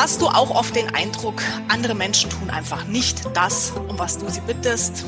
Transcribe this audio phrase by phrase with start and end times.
[0.00, 4.30] Hast du auch oft den Eindruck, andere Menschen tun einfach nicht das, um was du
[4.30, 5.04] sie bittest?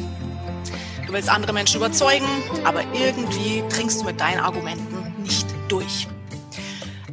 [1.07, 2.26] Du willst andere Menschen überzeugen,
[2.62, 6.08] aber irgendwie dringst du mit deinen Argumenten nicht durch.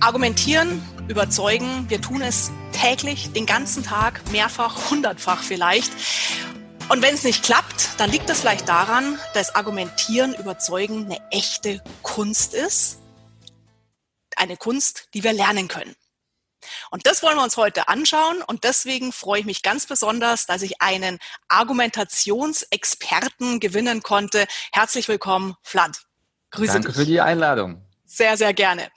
[0.01, 5.93] Argumentieren, überzeugen, wir tun es täglich, den ganzen Tag, mehrfach, hundertfach vielleicht.
[6.89, 11.81] Und wenn es nicht klappt, dann liegt es vielleicht daran, dass Argumentieren, Überzeugen eine echte
[12.01, 12.99] Kunst ist.
[14.35, 15.95] Eine Kunst, die wir lernen können.
[16.91, 20.61] Und das wollen wir uns heute anschauen und deswegen freue ich mich ganz besonders, dass
[20.61, 24.45] ich einen Argumentationsexperten gewinnen konnte.
[24.71, 26.03] Herzlich willkommen, Vlad.
[26.51, 26.97] Grüße Danke dich.
[26.97, 27.83] für die Einladung.
[28.05, 28.89] Sehr, sehr gerne.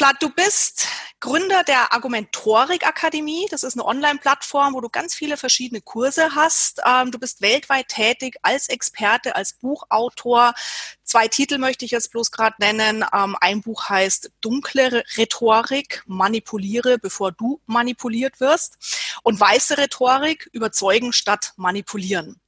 [0.00, 0.88] Vlad, du bist
[1.20, 3.46] Gründer der Argumentorik Akademie.
[3.50, 6.80] Das ist eine Online-Plattform, wo du ganz viele verschiedene Kurse hast.
[6.86, 10.54] Ähm, du bist weltweit tätig als Experte, als Buchautor.
[11.02, 13.04] Zwei Titel möchte ich jetzt bloß gerade nennen.
[13.12, 19.18] Ähm, ein Buch heißt Dunkle Rhetorik, manipuliere, bevor du manipuliert wirst.
[19.22, 22.40] Und weiße Rhetorik, überzeugen statt manipulieren.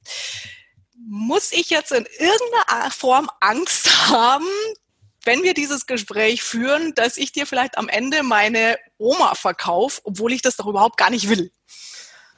[0.95, 4.47] Muss ich jetzt in irgendeiner Form Angst haben,
[5.25, 10.33] wenn wir dieses Gespräch führen, dass ich dir vielleicht am Ende meine Oma verkaufe, obwohl
[10.33, 11.51] ich das doch überhaupt gar nicht will.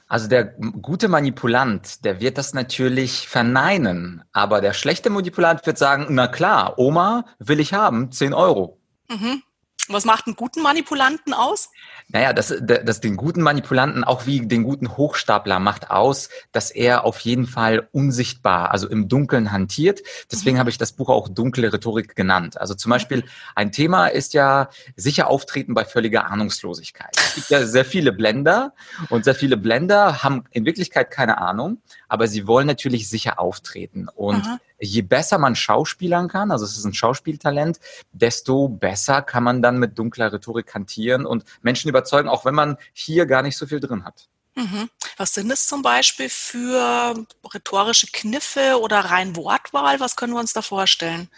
[0.08, 6.06] Also der gute Manipulant, der wird das natürlich verneinen, aber der schlechte Manipulant wird sagen,
[6.10, 8.80] na klar, Oma will ich haben, 10 Euro.
[9.08, 9.42] Mhm.
[9.88, 11.70] Was macht einen guten Manipulanten aus?
[12.08, 17.04] Naja, das, das den guten Manipulanten auch wie den guten Hochstapler macht aus, dass er
[17.04, 20.02] auf jeden Fall unsichtbar, also im Dunkeln hantiert.
[20.30, 20.60] Deswegen mhm.
[20.60, 22.60] habe ich das Buch auch dunkle Rhetorik genannt.
[22.60, 23.24] Also zum Beispiel
[23.56, 27.16] ein Thema ist ja sicher auftreten bei völliger Ahnungslosigkeit.
[27.16, 28.72] Es gibt ja sehr viele Blender
[29.10, 34.08] und sehr viele Blender haben in Wirklichkeit keine Ahnung, aber sie wollen natürlich sicher auftreten.
[34.14, 37.80] Und Aha je besser man schauspielern kann, also es ist ein Schauspieltalent,
[38.12, 42.76] desto besser kann man dann mit dunkler Rhetorik kantieren und Menschen überzeugen, auch wenn man
[42.92, 44.28] hier gar nicht so viel drin hat.
[44.56, 44.88] Mhm.
[45.18, 50.00] Was sind es zum Beispiel für rhetorische Kniffe oder rein Wortwahl?
[50.00, 51.28] Was können wir uns da vorstellen?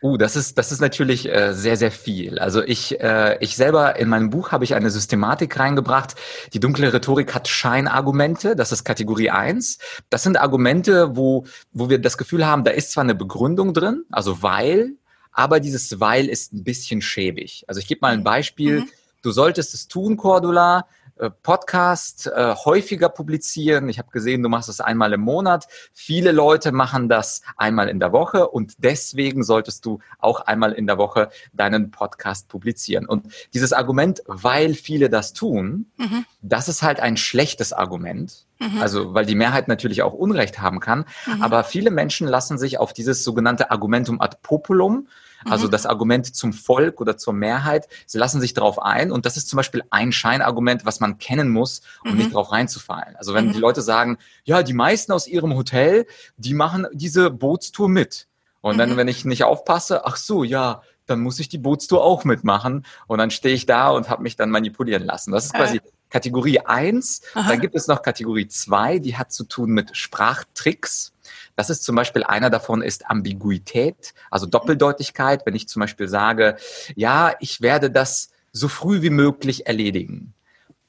[0.00, 2.38] Uh, das ist, das ist natürlich äh, sehr, sehr viel.
[2.38, 6.14] Also ich, äh, ich selber in meinem Buch habe ich eine Systematik reingebracht.
[6.52, 9.78] Die dunkle Rhetorik hat Scheinargumente, das ist Kategorie eins.
[10.08, 14.04] Das sind Argumente, wo, wo wir das Gefühl haben, da ist zwar eine Begründung drin,
[14.12, 14.92] also weil,
[15.32, 17.64] aber dieses weil ist ein bisschen schäbig.
[17.66, 18.82] Also ich gebe mal ein Beispiel.
[18.82, 18.88] Mhm.
[19.22, 20.86] Du solltest es tun, Cordula,
[21.18, 23.88] äh, Podcast äh, häufiger publizieren.
[23.88, 25.66] Ich habe gesehen, du machst es einmal im Monat.
[25.92, 30.86] Viele Leute machen das einmal in der Woche und deswegen solltest du auch einmal in
[30.86, 33.06] der Woche deinen Podcast publizieren.
[33.06, 36.24] Und dieses Argument, weil viele das tun, mhm.
[36.40, 38.46] das ist halt ein schlechtes Argument.
[38.60, 38.80] Mhm.
[38.80, 41.04] Also, weil die Mehrheit natürlich auch Unrecht haben kann.
[41.26, 41.42] Mhm.
[41.42, 45.08] Aber viele Menschen lassen sich auf dieses sogenannte Argumentum ad populum
[45.44, 45.70] also mhm.
[45.70, 49.48] das Argument zum Volk oder zur Mehrheit, sie lassen sich darauf ein und das ist
[49.48, 52.18] zum Beispiel ein Scheinargument, was man kennen muss, um mhm.
[52.18, 53.16] nicht darauf reinzufallen.
[53.16, 53.52] Also wenn mhm.
[53.52, 56.06] die Leute sagen, ja, die meisten aus ihrem Hotel,
[56.36, 58.26] die machen diese Bootstour mit.
[58.60, 58.96] Und dann, mhm.
[58.96, 62.84] wenn ich nicht aufpasse, ach so, ja, dann muss ich die Bootstour auch mitmachen.
[63.06, 65.32] Und dann stehe ich da und habe mich dann manipulieren lassen.
[65.32, 65.80] Das ist quasi äh.
[66.10, 67.22] Kategorie eins.
[67.34, 71.12] Dann gibt es noch Kategorie zwei, die hat zu tun mit Sprachtricks.
[71.56, 75.44] Das ist zum Beispiel einer davon ist Ambiguität, also Doppeldeutigkeit.
[75.44, 76.56] Wenn ich zum Beispiel sage,
[76.94, 80.34] ja, ich werde das so früh wie möglich erledigen.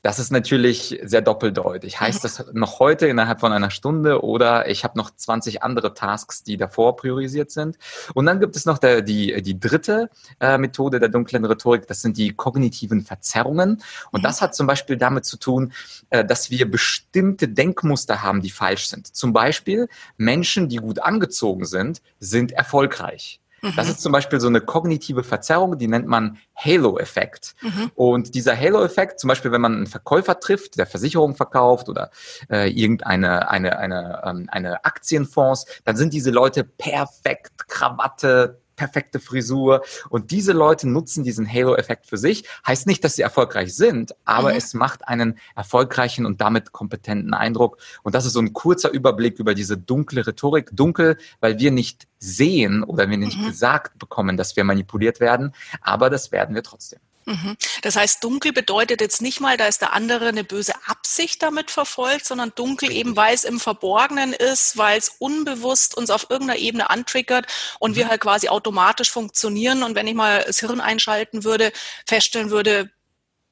[0.01, 1.99] Das ist natürlich sehr doppeldeutig.
[1.99, 6.41] Heißt das noch heute innerhalb von einer Stunde oder ich habe noch 20 andere Tasks,
[6.41, 7.77] die davor priorisiert sind?
[8.13, 10.09] Und dann gibt es noch der, die, die dritte
[10.39, 13.83] äh, Methode der dunklen Rhetorik, das sind die kognitiven Verzerrungen.
[14.11, 15.73] Und das hat zum Beispiel damit zu tun,
[16.11, 19.13] äh, dass wir bestimmte Denkmuster haben, die falsch sind.
[19.13, 23.41] Zum Beispiel Menschen, die gut angezogen sind, sind erfolgreich.
[23.75, 23.91] Das mhm.
[23.91, 27.55] ist zum Beispiel so eine kognitive Verzerrung, die nennt man Halo-Effekt.
[27.61, 27.91] Mhm.
[27.95, 32.11] Und dieser Halo-Effekt, zum Beispiel, wenn man einen Verkäufer trifft, der Versicherungen verkauft oder
[32.49, 39.83] äh, irgendeine eine, eine, ähm, eine Aktienfonds, dann sind diese Leute perfekt, Krawatte, perfekte Frisur.
[40.09, 42.45] Und diese Leute nutzen diesen Halo-Effekt für sich.
[42.65, 44.57] Heißt nicht, dass sie erfolgreich sind, aber mhm.
[44.57, 47.77] es macht einen erfolgreichen und damit kompetenten Eindruck.
[48.03, 50.69] Und das ist so ein kurzer Überblick über diese dunkle Rhetorik.
[50.71, 53.47] Dunkel, weil wir nicht sehen oder wir nicht mhm.
[53.47, 56.99] gesagt bekommen, dass wir manipuliert werden, aber das werden wir trotzdem.
[57.29, 57.57] Mhm.
[57.83, 62.25] Das heißt, dunkel bedeutet jetzt nicht mal, dass der andere eine böse Absicht damit verfolgt,
[62.25, 66.89] sondern dunkel eben, weil es im Verborgenen ist, weil es unbewusst uns auf irgendeiner Ebene
[66.89, 67.45] antriggert
[67.77, 67.95] und mhm.
[67.97, 69.83] wir halt quasi automatisch funktionieren.
[69.83, 71.71] Und wenn ich mal das Hirn einschalten würde,
[72.07, 72.89] feststellen würde,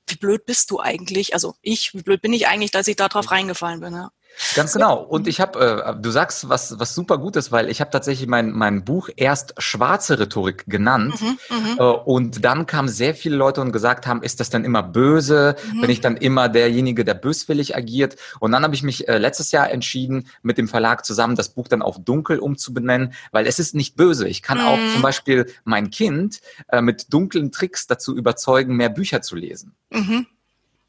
[0.07, 1.35] wie blöd bist du eigentlich?
[1.35, 3.93] Also ich, wie blöd bin ich eigentlich, dass ich da drauf reingefallen bin?
[3.93, 4.11] Ja?
[4.55, 5.01] Ganz genau.
[5.01, 8.27] Und ich habe, äh, du sagst was, was super gut ist, weil ich habe tatsächlich
[8.27, 11.21] mein, mein Buch erst schwarze Rhetorik genannt.
[11.21, 14.65] Mhm, mhm, äh, und dann kamen sehr viele Leute und gesagt haben, ist das dann
[14.65, 15.55] immer böse?
[15.73, 15.81] Mhm.
[15.81, 18.15] Bin ich dann immer derjenige, der böswillig agiert?
[18.39, 21.67] Und dann habe ich mich äh, letztes Jahr entschieden, mit dem Verlag zusammen das Buch
[21.67, 24.27] dann auf dunkel umzubenennen, weil es ist nicht böse.
[24.27, 25.01] Ich kann auch zum mhm.
[25.01, 29.73] Beispiel mein Kind äh, mit dunklen Tricks dazu überzeugen, mehr Bücher zu lesen.
[29.89, 30.27] Mhm.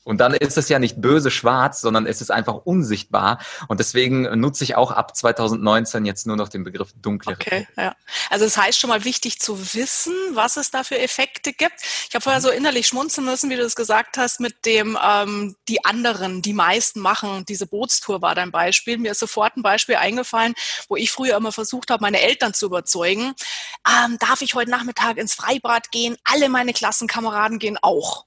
[0.09, 3.41] Und dann ist es ja nicht böse schwarz, sondern es ist einfach unsichtbar.
[3.69, 7.35] Und deswegen nutze ich auch ab 2019 jetzt nur noch den Begriff dunkle.
[7.35, 7.95] Okay, ja.
[8.31, 11.75] Also es das heißt schon mal wichtig zu wissen, was es da für Effekte gibt.
[12.09, 15.57] Ich habe vorher so innerlich schmunzeln müssen, wie du das gesagt hast, mit dem ähm,
[15.69, 17.45] die anderen, die meisten machen.
[17.47, 18.97] Diese Bootstour war dein Beispiel.
[18.97, 20.55] Mir ist sofort ein Beispiel eingefallen,
[20.89, 23.35] wo ich früher immer versucht habe, meine Eltern zu überzeugen.
[23.87, 26.17] Ähm, darf ich heute Nachmittag ins Freibad gehen?
[26.25, 28.25] Alle meine Klassenkameraden gehen auch.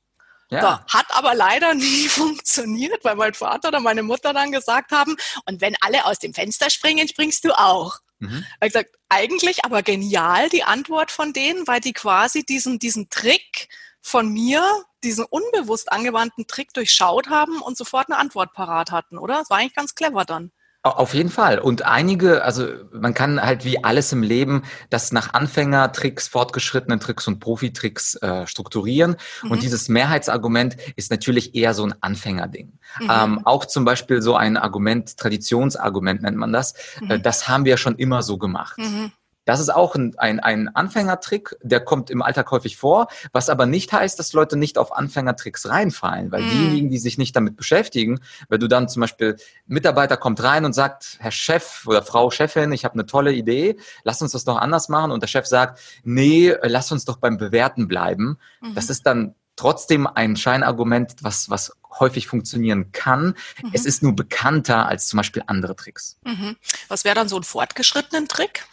[0.52, 0.62] Ja.
[0.62, 5.16] So, hat aber leider nie funktioniert, weil mein Vater oder meine Mutter dann gesagt haben,
[5.46, 8.00] und wenn alle aus dem Fenster springen, springst du auch.
[8.20, 8.46] Mhm.
[8.62, 13.70] Ich gesagt, eigentlich aber genial die Antwort von denen, weil die quasi diesen, diesen Trick
[14.02, 14.64] von mir,
[15.04, 19.36] diesen unbewusst angewandten Trick durchschaut haben und sofort eine Antwort parat hatten, oder?
[19.36, 20.52] Das war eigentlich ganz clever dann.
[20.84, 21.60] Auf jeden Fall.
[21.60, 27.28] Und einige, also man kann halt wie alles im Leben das nach Anfängertricks, fortgeschrittenen Tricks
[27.28, 29.16] und Profitricks äh, strukturieren.
[29.44, 29.52] Mhm.
[29.52, 32.80] Und dieses Mehrheitsargument ist natürlich eher so ein Anfängerding.
[33.00, 33.12] Mhm.
[33.12, 36.74] Ähm, auch zum Beispiel so ein Argument, Traditionsargument nennt man das.
[36.74, 37.12] Äh, mhm.
[37.12, 38.80] Äh, das haben wir schon immer so gemacht.
[39.46, 43.66] Das ist auch ein, ein, ein Anfängertrick, der kommt im Alltag häufig vor, was aber
[43.66, 46.50] nicht heißt, dass Leute nicht auf Anfängertricks reinfallen, weil mm.
[46.50, 50.74] diejenigen, die sich nicht damit beschäftigen, wenn du dann zum Beispiel, Mitarbeiter kommt rein und
[50.74, 54.58] sagt, Herr Chef oder Frau Chefin, ich habe eine tolle Idee, lass uns das doch
[54.58, 58.38] anders machen und der Chef sagt, nee, lass uns doch beim Bewerten bleiben.
[58.62, 58.76] Mhm.
[58.76, 63.36] Das ist dann trotzdem ein Scheinargument, was, was häufig funktionieren kann.
[63.62, 63.72] Mhm.
[63.74, 66.18] Es ist nur bekannter als zum Beispiel andere Tricks.
[66.26, 66.56] Mhm.
[66.88, 68.66] Was wäre dann so ein fortgeschrittenen Trick?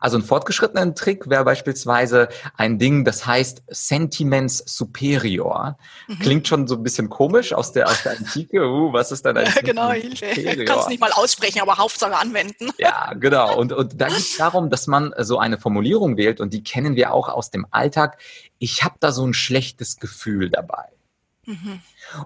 [0.00, 5.78] Also ein fortgeschrittenen Trick wäre beispielsweise ein Ding, das heißt Sentiments Superior.
[6.08, 6.18] Mhm.
[6.18, 8.62] Klingt schon so ein bisschen komisch aus der, aus der Antike.
[8.72, 10.64] Uh, was ist denn ein ja, Genau, Hilfe.
[10.64, 12.70] Kannst nicht mal aussprechen, aber Hauptsache anwenden.
[12.78, 13.56] Ja, genau.
[13.58, 16.96] Und, und da geht es darum, dass man so eine Formulierung wählt und die kennen
[16.96, 18.18] wir auch aus dem Alltag.
[18.58, 20.91] Ich habe da so ein schlechtes Gefühl dabei.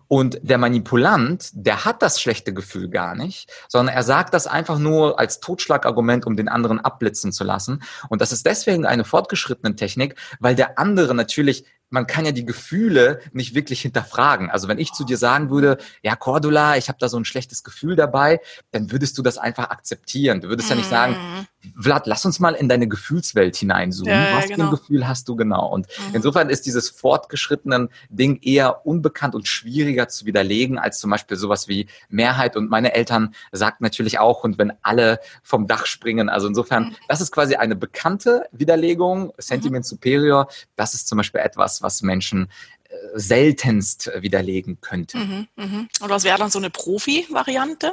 [0.09, 4.79] Und der Manipulant, der hat das schlechte Gefühl gar nicht, sondern er sagt das einfach
[4.79, 7.83] nur als Totschlagargument, um den anderen abblitzen zu lassen.
[8.09, 12.45] Und das ist deswegen eine fortgeschrittene Technik, weil der andere natürlich man kann ja die
[12.45, 14.51] Gefühle nicht wirklich hinterfragen.
[14.51, 17.63] Also wenn ich zu dir sagen würde, ja, Cordula, ich habe da so ein schlechtes
[17.63, 18.41] Gefühl dabei,
[18.73, 20.41] dann würdest du das einfach akzeptieren.
[20.41, 20.75] Du würdest mhm.
[20.75, 21.47] ja nicht sagen, mhm.
[21.79, 24.13] Vlad, lass uns mal in deine Gefühlswelt hineinzoomen.
[24.13, 24.47] Ja, Was genau.
[24.47, 24.71] für ein genau.
[24.71, 25.69] Gefühl hast du genau?
[25.69, 26.17] Und mhm.
[26.17, 31.69] insofern ist dieses fortgeschrittenen Ding eher unbekannt und schwieriger zu widerlegen als zum Beispiel sowas
[31.69, 32.57] wie Mehrheit.
[32.57, 36.97] Und meine Eltern sagten natürlich auch, und wenn alle vom Dach springen, also insofern, mhm.
[37.09, 39.89] das ist quasi eine bekannte Widerlegung, Sentiment mhm.
[39.89, 40.49] Superior.
[40.77, 42.49] Das ist zum Beispiel etwas, was, Menschen
[42.89, 45.19] äh, seltenst widerlegen könnte.
[45.19, 45.87] Mhm, mh.
[46.01, 47.93] Und was wäre dann so eine Profi-Variante?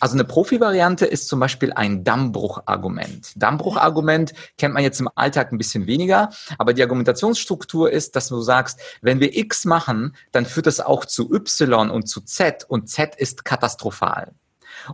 [0.00, 3.32] Also eine Profi-Variante ist zum Beispiel ein Dammbruchargument.
[3.36, 8.40] Dammbruchargument kennt man jetzt im Alltag ein bisschen weniger, aber die Argumentationsstruktur ist, dass du
[8.40, 12.88] sagst, wenn wir X machen, dann führt es auch zu Y und zu Z und
[12.88, 14.32] Z ist katastrophal.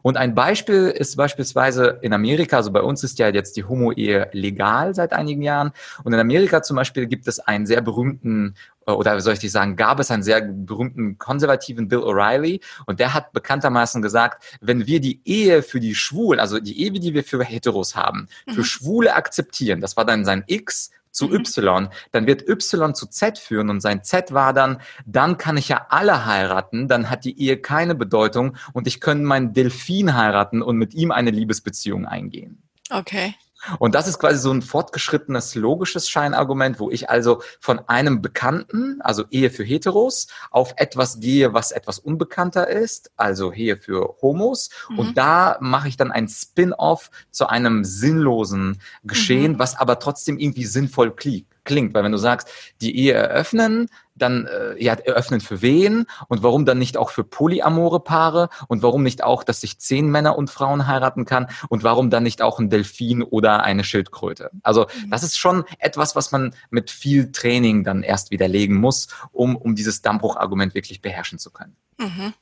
[0.02, 4.28] Und ein Beispiel ist beispielsweise in Amerika, also bei uns ist ja jetzt die Homo-Ehe
[4.32, 5.72] legal seit einigen Jahren.
[6.04, 8.54] Und in Amerika zum Beispiel gibt es einen sehr berühmten
[8.86, 12.60] äh, oder wie soll ich dich sagen, gab es einen sehr berühmten konservativen Bill O'Reilly
[12.86, 16.90] und der hat bekanntermaßen gesagt, wenn wir die Ehe für die Schwulen, also die Ehe,
[16.92, 18.64] die wir für Heteros haben, für mhm.
[18.64, 21.34] Schwule akzeptieren, das war dann sein X, zu mhm.
[21.34, 25.68] Y, dann wird Y zu Z führen und sein Z war dann, dann kann ich
[25.68, 30.62] ja alle heiraten, dann hat die Ehe keine Bedeutung und ich kann meinen Delfin heiraten
[30.62, 32.62] und mit ihm eine Liebesbeziehung eingehen.
[32.90, 33.34] Okay.
[33.78, 39.00] Und das ist quasi so ein fortgeschrittenes logisches Scheinargument, wo ich also von einem Bekannten,
[39.00, 44.70] also Ehe für Heteros, auf etwas gehe, was etwas unbekannter ist, also Ehe für Homos.
[44.88, 44.98] Mhm.
[44.98, 49.58] Und da mache ich dann ein Spin-off zu einem sinnlosen Geschehen, mhm.
[49.58, 51.94] was aber trotzdem irgendwie sinnvoll klingt klingt.
[51.94, 52.48] Weil wenn du sagst,
[52.80, 57.24] die Ehe eröffnen, dann äh, ja, eröffnen für wen und warum dann nicht auch für
[57.24, 61.84] polyamore Paare und warum nicht auch, dass sich zehn Männer und Frauen heiraten kann und
[61.84, 64.50] warum dann nicht auch ein Delfin oder eine Schildkröte.
[64.62, 65.10] Also mhm.
[65.10, 69.74] das ist schon etwas, was man mit viel Training dann erst widerlegen muss, um, um
[69.76, 71.76] dieses Dammbruchargument wirklich beherrschen zu können.
[71.98, 72.34] Mhm.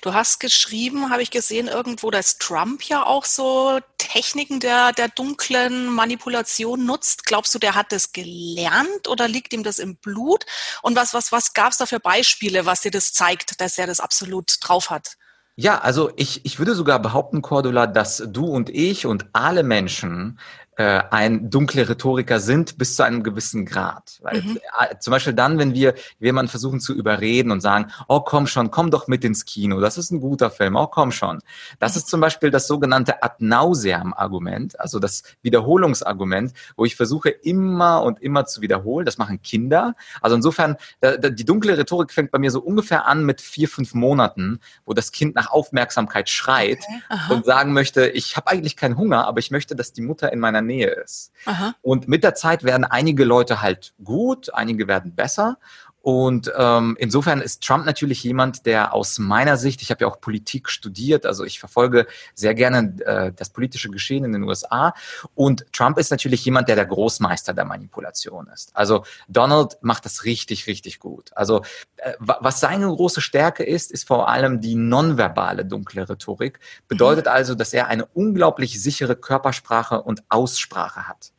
[0.00, 5.08] Du hast geschrieben, habe ich gesehen irgendwo, dass Trump ja auch so Techniken der, der
[5.08, 7.26] dunklen Manipulation nutzt.
[7.26, 10.46] Glaubst du, der hat das gelernt oder liegt ihm das im Blut?
[10.82, 13.86] Und was, was, was gab es da für Beispiele, was dir das zeigt, dass er
[13.86, 15.16] das absolut drauf hat?
[15.54, 20.38] Ja, also ich, ich würde sogar behaupten, Cordula, dass du und ich und alle Menschen
[20.76, 24.18] äh, ein dunkle Rhetoriker sind bis zu einem gewissen Grad.
[24.22, 24.58] Weil, mhm.
[24.80, 28.70] äh, zum Beispiel dann, wenn wir jemanden versuchen zu überreden und sagen, oh komm schon,
[28.70, 31.40] komm doch mit ins Kino, das ist ein guter Film, oh komm schon.
[31.78, 37.28] Das ist zum Beispiel das sogenannte Ad nauseam Argument, also das Wiederholungsargument, wo ich versuche
[37.28, 39.04] immer und immer zu wiederholen.
[39.04, 39.94] Das machen Kinder.
[40.22, 44.60] Also insofern, die dunkle Rhetorik fängt bei mir so ungefähr an mit vier, fünf Monaten,
[44.86, 47.34] wo das Kind nach Aufmerksamkeit schreit okay.
[47.34, 50.38] und sagen möchte, ich habe eigentlich keinen Hunger, aber ich möchte, dass die Mutter in
[50.38, 51.32] meiner Nähe ist.
[51.44, 51.74] Aha.
[51.82, 55.58] Und mit der Zeit werden einige Leute halt gut, einige werden besser.
[56.02, 60.20] Und ähm, insofern ist Trump natürlich jemand, der aus meiner Sicht, ich habe ja auch
[60.20, 64.94] Politik studiert, also ich verfolge sehr gerne äh, das politische Geschehen in den USA.
[65.36, 68.74] Und Trump ist natürlich jemand, der der Großmeister der Manipulation ist.
[68.74, 71.30] Also Donald macht das richtig, richtig gut.
[71.36, 71.62] Also
[71.98, 76.58] äh, was seine große Stärke ist, ist vor allem die nonverbale dunkle Rhetorik.
[76.88, 77.32] Bedeutet mhm.
[77.32, 81.32] also, dass er eine unglaublich sichere Körpersprache und Aussprache hat.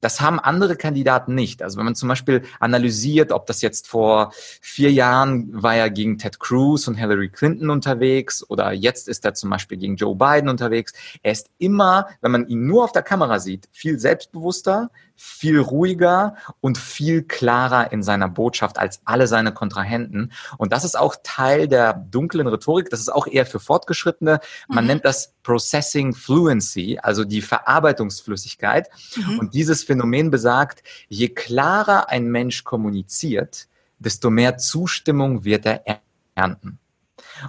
[0.00, 1.62] Das haben andere Kandidaten nicht.
[1.62, 6.18] Also wenn man zum Beispiel analysiert, ob das jetzt vor vier Jahren war er gegen
[6.18, 10.48] Ted Cruz und Hillary Clinton unterwegs oder jetzt ist er zum Beispiel gegen Joe Biden
[10.48, 10.92] unterwegs.
[11.22, 16.36] Er ist immer, wenn man ihn nur auf der Kamera sieht, viel selbstbewusster, viel ruhiger
[16.60, 20.32] und viel klarer in seiner Botschaft als alle seine Kontrahenten.
[20.58, 22.88] Und das ist auch Teil der dunklen Rhetorik.
[22.88, 24.38] Das ist auch eher für Fortgeschrittene.
[24.68, 24.88] Man mhm.
[24.88, 28.88] nennt das Processing Fluency, also die Verarbeitungsflüssigkeit.
[29.16, 29.40] Mhm.
[29.40, 33.66] Und dieses Phänomen besagt, je klarer ein Mensch kommuniziert,
[33.98, 36.00] desto mehr Zustimmung wird er
[36.36, 36.78] ernten.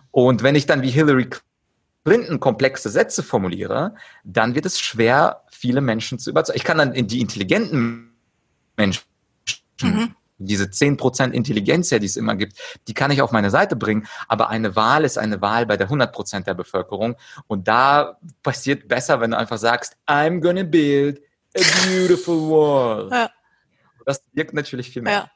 [0.09, 1.29] Und wenn ich dann wie Hillary
[2.09, 6.57] Clinton komplexe Sätze formuliere, dann wird es schwer, viele Menschen zu überzeugen.
[6.57, 8.17] Ich kann dann in die intelligenten
[8.75, 9.03] Menschen,
[9.79, 10.15] mhm.
[10.39, 12.53] diese 10% Intelligenz, die es immer gibt,
[12.87, 14.07] die kann ich auf meine Seite bringen.
[14.27, 17.15] Aber eine Wahl ist eine Wahl bei der 100% der Bevölkerung.
[17.45, 21.21] Und da passiert besser, wenn du einfach sagst, I'm gonna build
[21.55, 23.09] a beautiful wall.
[23.11, 23.29] Ja.
[24.03, 25.13] Das wirkt natürlich viel mehr.
[25.13, 25.31] Ja.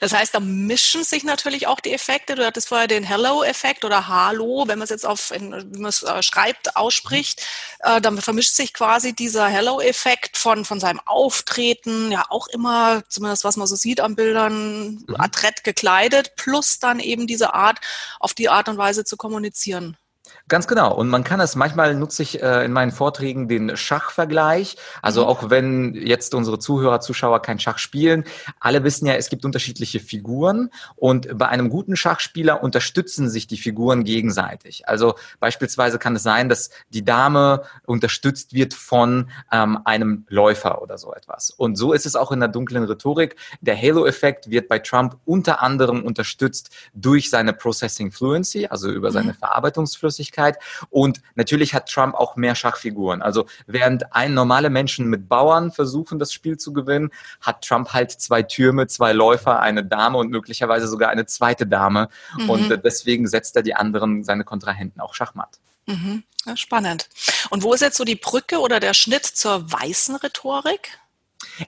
[0.00, 2.34] Das heißt, da mischen sich natürlich auch die Effekte.
[2.34, 5.38] Du hattest vorher den Hello-Effekt oder Hallo, wenn man es jetzt auf, wie
[5.78, 7.44] man es äh, schreibt, ausspricht,
[7.80, 13.44] äh, dann vermischt sich quasi dieser Hello-Effekt von, von seinem Auftreten, ja auch immer, zumindest
[13.44, 15.16] was man so sieht an Bildern, mhm.
[15.16, 17.78] adrett gekleidet, plus dann eben diese Art,
[18.20, 19.96] auf die Art und Weise zu kommunizieren.
[20.48, 20.94] Ganz genau.
[20.94, 24.78] Und man kann es, manchmal nutze ich äh, in meinen Vorträgen den Schachvergleich.
[25.02, 25.28] Also mhm.
[25.28, 28.24] auch wenn jetzt unsere Zuhörer, Zuschauer kein Schach spielen,
[28.58, 33.58] alle wissen ja, es gibt unterschiedliche Figuren und bei einem guten Schachspieler unterstützen sich die
[33.58, 34.88] Figuren gegenseitig.
[34.88, 40.96] Also beispielsweise kann es sein, dass die Dame unterstützt wird von ähm, einem Läufer oder
[40.96, 41.50] so etwas.
[41.50, 43.36] Und so ist es auch in der dunklen Rhetorik.
[43.60, 49.32] Der Halo-Effekt wird bei Trump unter anderem unterstützt durch seine Processing Fluency, also über seine
[49.32, 49.36] mhm.
[49.36, 50.58] Verarbeitungsflüssigkeit Möglichkeit.
[50.90, 53.22] Und natürlich hat Trump auch mehr Schachfiguren.
[53.22, 58.10] Also während ein normale Menschen mit Bauern versuchen, das Spiel zu gewinnen, hat Trump halt
[58.12, 62.08] zwei Türme, zwei Läufer, eine Dame und möglicherweise sogar eine zweite Dame.
[62.36, 62.50] Mhm.
[62.50, 65.58] Und deswegen setzt er die anderen, seine Kontrahenten auch Schachmatt.
[65.86, 66.22] Mhm.
[66.46, 67.08] Ja, spannend.
[67.50, 70.98] Und wo ist jetzt so die Brücke oder der Schnitt zur weißen Rhetorik?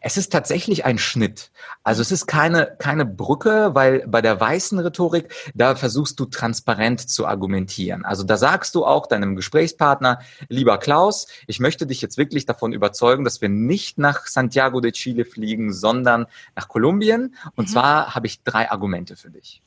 [0.01, 1.51] Es ist tatsächlich ein Schnitt.
[1.83, 7.09] Also es ist keine, keine Brücke, weil bei der weißen Rhetorik, da versuchst du transparent
[7.09, 8.05] zu argumentieren.
[8.05, 12.73] Also da sagst du auch deinem Gesprächspartner, lieber Klaus, ich möchte dich jetzt wirklich davon
[12.73, 17.35] überzeugen, dass wir nicht nach Santiago de Chile fliegen, sondern nach Kolumbien.
[17.57, 17.73] Und mhm.
[17.73, 19.63] zwar habe ich drei Argumente für dich.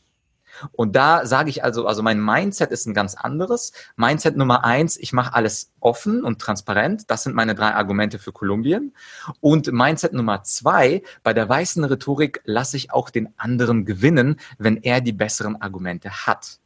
[0.72, 3.74] Und da sage ich also, also mein Mindset ist ein ganz anderes.
[3.96, 7.10] Mindset Nummer eins, ich mache alles offen und transparent.
[7.10, 8.94] Das sind meine drei Argumente für Kolumbien.
[9.40, 14.78] Und Mindset Nummer zwei, bei der weißen Rhetorik lasse ich auch den anderen gewinnen, wenn
[14.78, 16.60] er die besseren Argumente hat.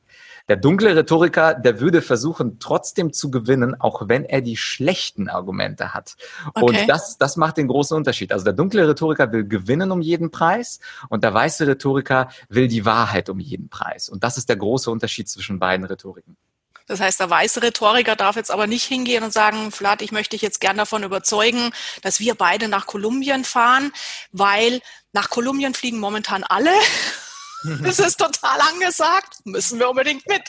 [0.48, 5.94] Der dunkle Rhetoriker, der würde versuchen, trotzdem zu gewinnen, auch wenn er die schlechten Argumente
[5.94, 6.16] hat.
[6.54, 6.66] Okay.
[6.66, 8.32] Und das, das macht den großen Unterschied.
[8.32, 12.86] Also der dunkle Rhetoriker will gewinnen um jeden Preis und der weiße Rhetoriker will die
[12.86, 14.08] Wahrheit um jeden Preis.
[14.10, 16.38] Und das ist der große Unterschied zwischen beiden Rhetoriken.
[16.88, 20.32] Das heißt, der weiße Rhetoriker darf jetzt aber nicht hingehen und sagen, Vlad, ich möchte
[20.32, 23.92] dich jetzt gern davon überzeugen, dass wir beide nach Kolumbien fahren,
[24.32, 24.80] weil
[25.12, 26.72] nach Kolumbien fliegen momentan alle.
[27.64, 30.44] Das ist total angesagt, müssen wir unbedingt mit.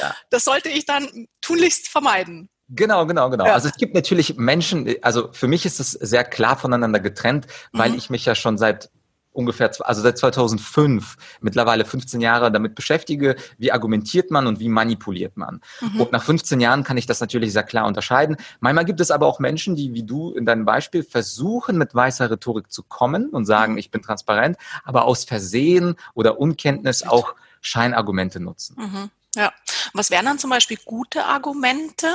[0.00, 0.14] Ja.
[0.30, 2.48] Das sollte ich dann tunlichst vermeiden.
[2.68, 3.46] Genau, genau, genau.
[3.46, 3.54] Ja.
[3.54, 7.90] Also es gibt natürlich Menschen, also für mich ist es sehr klar voneinander getrennt, weil
[7.90, 7.98] mhm.
[7.98, 8.90] ich mich ja schon seit
[9.32, 15.36] ungefähr, also seit 2005, mittlerweile 15 Jahre damit beschäftige, wie argumentiert man und wie manipuliert
[15.36, 15.60] man.
[15.80, 16.00] Mhm.
[16.02, 18.36] Und nach 15 Jahren kann ich das natürlich sehr klar unterscheiden.
[18.60, 22.30] Manchmal gibt es aber auch Menschen, die, wie du in deinem Beispiel, versuchen, mit weißer
[22.30, 23.78] Rhetorik zu kommen und sagen, mhm.
[23.78, 28.76] ich bin transparent, aber aus Versehen oder Unkenntnis auch Scheinargumente nutzen.
[28.78, 29.10] Mhm.
[29.34, 29.50] Ja,
[29.94, 32.06] Was wären dann zum Beispiel gute Argumente?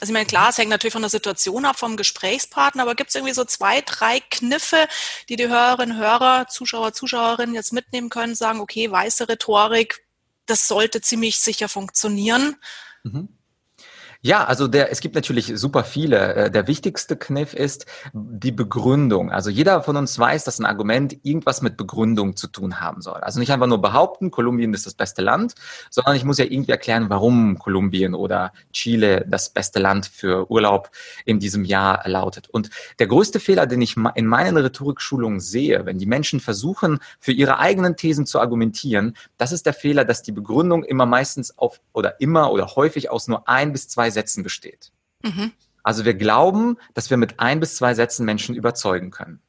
[0.00, 3.10] Also ich meine, klar, es hängt natürlich von der Situation ab, vom Gesprächspartner, aber gibt
[3.10, 4.88] es irgendwie so zwei, drei Kniffe,
[5.28, 10.06] die die Hörerinnen, Hörer, Zuschauer, Zuschauerinnen jetzt mitnehmen können, sagen, okay, weiße Rhetorik,
[10.46, 12.56] das sollte ziemlich sicher funktionieren.
[13.02, 13.28] Mhm.
[14.22, 16.34] Ja, also der, es gibt natürlich super viele.
[16.34, 19.32] Äh, der wichtigste Kniff ist die Begründung.
[19.32, 23.20] Also jeder von uns weiß, dass ein Argument irgendwas mit Begründung zu tun haben soll.
[23.20, 25.54] Also nicht einfach nur behaupten, Kolumbien ist das beste Land,
[25.88, 30.90] sondern ich muss ja irgendwie erklären, warum Kolumbien oder Chile das beste Land für Urlaub
[31.24, 32.50] in diesem Jahr lautet.
[32.50, 37.32] Und der größte Fehler, den ich in meinen Rhetorikschulungen sehe, wenn die Menschen versuchen, für
[37.32, 41.80] ihre eigenen Thesen zu argumentieren, das ist der Fehler, dass die Begründung immer meistens auf
[41.94, 44.92] oder immer oder häufig aus nur ein bis zwei Sätzen besteht.
[45.22, 45.52] Mhm.
[45.82, 49.40] Also wir glauben, dass wir mit ein bis zwei Sätzen Menschen überzeugen können.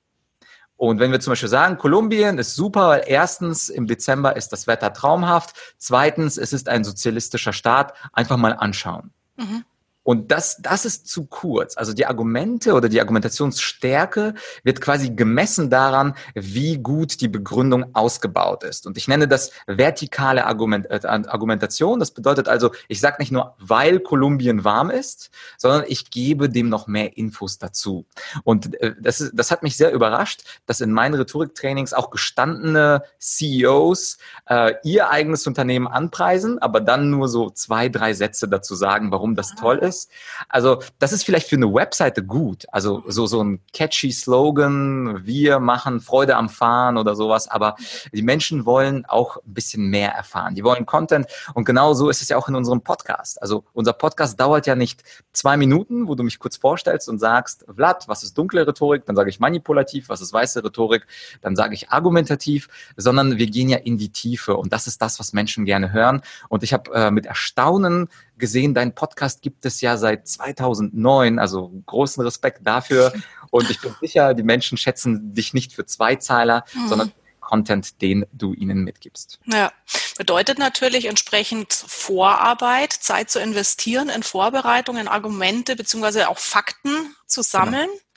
[0.77, 4.65] Und wenn wir zum Beispiel sagen, Kolumbien ist super, weil erstens im Dezember ist das
[4.65, 9.11] Wetter traumhaft, zweitens es ist ein sozialistischer Staat, einfach mal anschauen.
[9.37, 9.63] Mhm.
[10.03, 11.77] Und das, das ist zu kurz.
[11.77, 18.63] Also die Argumente oder die Argumentationsstärke wird quasi gemessen daran, wie gut die Begründung ausgebaut
[18.63, 18.87] ist.
[18.87, 21.99] Und ich nenne das vertikale Argument, äh, Argumentation.
[21.99, 26.69] Das bedeutet also, ich sage nicht nur, weil Kolumbien warm ist, sondern ich gebe dem
[26.69, 28.05] noch mehr Infos dazu.
[28.43, 33.03] Und äh, das, ist, das hat mich sehr überrascht, dass in meinen Rhetoriktrainings auch gestandene
[33.19, 34.17] CEOs
[34.47, 39.35] äh, ihr eigenes Unternehmen anpreisen, aber dann nur so zwei, drei Sätze dazu sagen, warum
[39.35, 40.09] das toll ist ist.
[40.49, 42.65] Also das ist vielleicht für eine Webseite gut.
[42.71, 47.47] Also so, so ein catchy Slogan, wir machen Freude am Fahren oder sowas.
[47.47, 47.75] Aber
[48.13, 50.55] die Menschen wollen auch ein bisschen mehr erfahren.
[50.55, 51.27] Die wollen Content.
[51.53, 53.41] Und genau so ist es ja auch in unserem Podcast.
[53.41, 57.65] Also unser Podcast dauert ja nicht zwei Minuten, wo du mich kurz vorstellst und sagst,
[57.73, 59.05] Vlad, was ist dunkle Rhetorik?
[59.05, 60.09] Dann sage ich manipulativ.
[60.09, 61.05] Was ist weiße Rhetorik?
[61.41, 62.69] Dann sage ich argumentativ.
[62.95, 64.55] Sondern wir gehen ja in die Tiefe.
[64.55, 66.21] Und das ist das, was Menschen gerne hören.
[66.49, 68.07] Und ich habe äh, mit Erstaunen
[68.41, 73.13] gesehen, dein Podcast gibt es ja seit 2009, also großen Respekt dafür.
[73.51, 76.87] Und ich bin sicher, die Menschen schätzen dich nicht für Zweizeiler, mhm.
[76.89, 79.39] sondern Content, den du ihnen mitgibst.
[79.45, 79.71] Ja,
[80.17, 87.41] bedeutet natürlich entsprechend Vorarbeit, Zeit zu investieren in Vorbereitung, in Argumente beziehungsweise auch Fakten zu
[87.41, 87.87] sammeln.
[87.87, 88.10] Genau.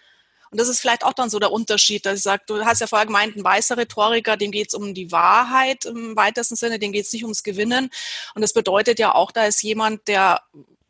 [0.54, 2.86] Und das ist vielleicht auch dann so der Unterschied, dass ich sage, du hast ja
[2.86, 6.92] vorher gemeint, ein weißer Rhetoriker, dem geht es um die Wahrheit im weitesten Sinne, dem
[6.92, 7.90] geht es nicht ums Gewinnen.
[8.36, 10.42] Und das bedeutet ja auch, da ist jemand, der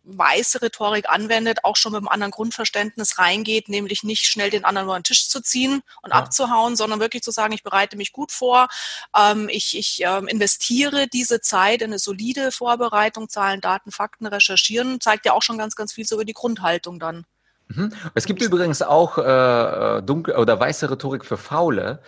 [0.02, 4.88] weiße Rhetorik anwendet, auch schon mit einem anderen Grundverständnis reingeht, nämlich nicht schnell den anderen
[4.88, 6.16] über den Tisch zu ziehen und ja.
[6.16, 8.68] abzuhauen, sondern wirklich zu sagen, ich bereite mich gut vor,
[9.16, 15.00] ähm, ich, ich ähm, investiere diese Zeit in eine solide Vorbereitung, Zahlen, Daten, Fakten, recherchieren,
[15.00, 17.24] zeigt ja auch schon ganz, ganz viel so über die Grundhaltung dann.
[17.68, 17.92] Mhm.
[18.14, 22.00] Es gibt übrigens auch äh, dunkel oder weiße Rhetorik für Faule.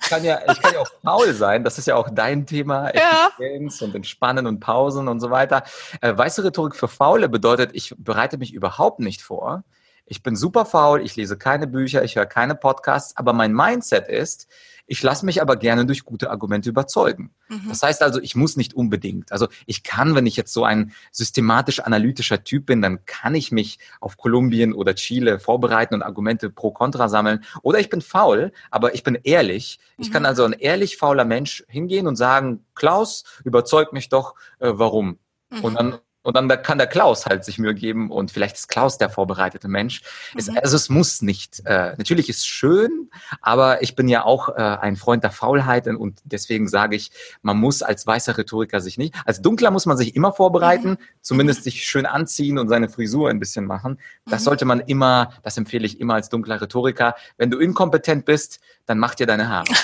[0.00, 2.90] Ich kann, ja, ich kann ja auch faul sein, das ist ja auch dein Thema,
[2.90, 3.86] Effizienz ja.
[3.86, 5.64] und Entspannen und Pausen und so weiter.
[6.00, 9.64] Äh, weiße Rhetorik für Faule bedeutet, ich bereite mich überhaupt nicht vor.
[10.06, 14.08] Ich bin super faul, ich lese keine Bücher, ich höre keine Podcasts, aber mein Mindset
[14.08, 14.48] ist,
[14.86, 17.30] ich lasse mich aber gerne durch gute Argumente überzeugen.
[17.48, 17.68] Mhm.
[17.68, 19.32] Das heißt also, ich muss nicht unbedingt.
[19.32, 23.50] Also ich kann, wenn ich jetzt so ein systematisch analytischer Typ bin, dann kann ich
[23.50, 27.44] mich auf Kolumbien oder Chile vorbereiten und Argumente pro kontra sammeln.
[27.62, 29.80] Oder ich bin faul, aber ich bin ehrlich.
[29.98, 30.26] Ich kann mhm.
[30.26, 35.18] also ein ehrlich fauler Mensch hingehen und sagen, Klaus, überzeug mich doch, äh, warum.
[35.50, 35.60] Mhm.
[35.64, 38.98] Und dann und dann kann der Klaus halt sich Mühe geben und vielleicht ist Klaus
[38.98, 40.02] der vorbereitete Mensch.
[40.34, 40.38] Mhm.
[40.38, 41.62] Es, also es muss nicht.
[41.64, 43.10] Äh, natürlich ist es schön,
[43.40, 47.12] aber ich bin ja auch äh, ein Freund der Faulheit und deswegen sage ich,
[47.42, 50.98] man muss als weißer Rhetoriker sich nicht, als Dunkler muss man sich immer vorbereiten, mhm.
[51.20, 54.00] zumindest sich schön anziehen und seine Frisur ein bisschen machen.
[54.24, 54.44] Das mhm.
[54.44, 57.14] sollte man immer, das empfehle ich immer als dunkler Rhetoriker.
[57.36, 59.72] Wenn du inkompetent bist, dann mach dir deine Haare.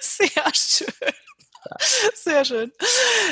[0.00, 0.88] Sehr schön.
[2.14, 2.72] Sehr schön.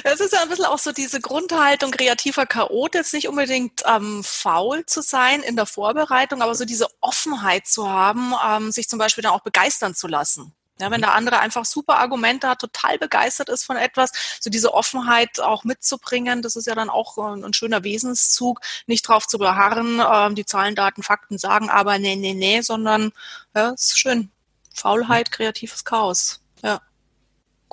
[0.05, 4.23] Es ist ja ein bisschen auch so diese Grundhaltung kreativer Chaot, jetzt nicht unbedingt ähm,
[4.25, 8.99] faul zu sein in der Vorbereitung, aber so diese Offenheit zu haben, ähm, sich zum
[8.99, 10.55] Beispiel dann auch begeistern zu lassen.
[10.81, 11.05] Ja, wenn mhm.
[11.05, 15.65] der andere einfach super Argumente hat, total begeistert ist von etwas, so diese Offenheit auch
[15.65, 20.35] mitzubringen, das ist ja dann auch ein, ein schöner Wesenszug, nicht drauf zu beharren, ähm,
[20.35, 23.13] die Zahlen, Daten, Fakten sagen, aber nee, nee, nee, sondern
[23.55, 24.31] ja, ist schön.
[24.75, 26.42] Faulheit, kreatives Chaos.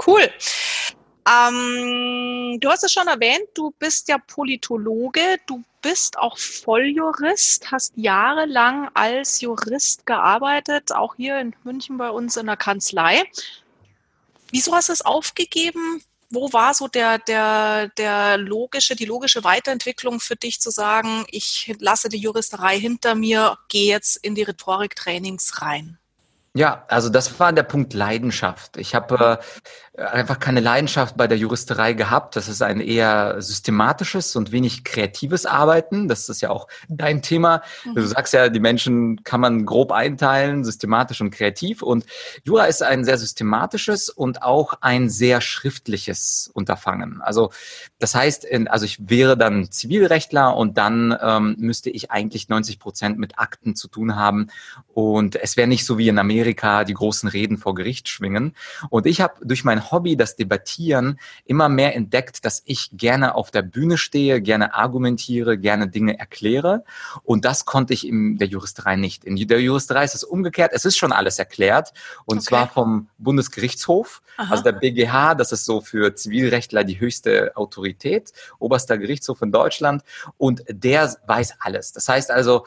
[0.05, 0.29] Cool.
[1.27, 7.93] Ähm, du hast es schon erwähnt, du bist ja Politologe, du bist auch Volljurist, hast
[7.95, 13.23] jahrelang als Jurist gearbeitet, auch hier in München bei uns in der Kanzlei.
[14.51, 16.01] Wieso hast du es aufgegeben?
[16.31, 21.75] Wo war so der, der, der logische, die logische Weiterentwicklung für dich zu sagen, ich
[21.79, 25.99] lasse die Juristerei hinter mir, gehe jetzt in die Rhetoriktrainings rein?
[26.59, 28.75] Ja, also das war der Punkt Leidenschaft.
[28.75, 29.39] Ich habe
[29.93, 32.35] äh, einfach keine Leidenschaft bei der Juristerei gehabt.
[32.35, 36.09] Das ist ein eher systematisches und wenig kreatives Arbeiten.
[36.09, 37.61] Das ist ja auch dein Thema.
[37.85, 37.95] Mhm.
[37.95, 41.81] Du sagst ja, die Menschen kann man grob einteilen, systematisch und kreativ.
[41.81, 42.05] Und
[42.43, 47.21] Jura ist ein sehr systematisches und auch ein sehr schriftliches Unterfangen.
[47.21, 47.51] Also
[47.99, 53.17] das heißt, also ich wäre dann Zivilrechtler und dann ähm, müsste ich eigentlich 90 Prozent
[53.17, 54.47] mit Akten zu tun haben.
[54.93, 58.55] Und es wäre nicht so wie in Amerika Amerika die großen Reden vor Gericht schwingen.
[58.89, 63.51] Und ich habe durch mein Hobby, das Debattieren, immer mehr entdeckt, dass ich gerne auf
[63.51, 66.83] der Bühne stehe, gerne argumentiere, gerne Dinge erkläre.
[67.23, 69.25] Und das konnte ich in der Juristerei nicht.
[69.25, 70.71] In der Juristerei ist es umgekehrt.
[70.73, 71.93] Es ist schon alles erklärt.
[72.25, 72.47] Und okay.
[72.47, 74.21] zwar vom Bundesgerichtshof.
[74.38, 74.51] Aha.
[74.51, 80.03] Also der BGH, das ist so für Zivilrechtler die höchste Autorität, oberster Gerichtshof in Deutschland.
[80.38, 81.91] Und der weiß alles.
[81.93, 82.65] Das heißt also,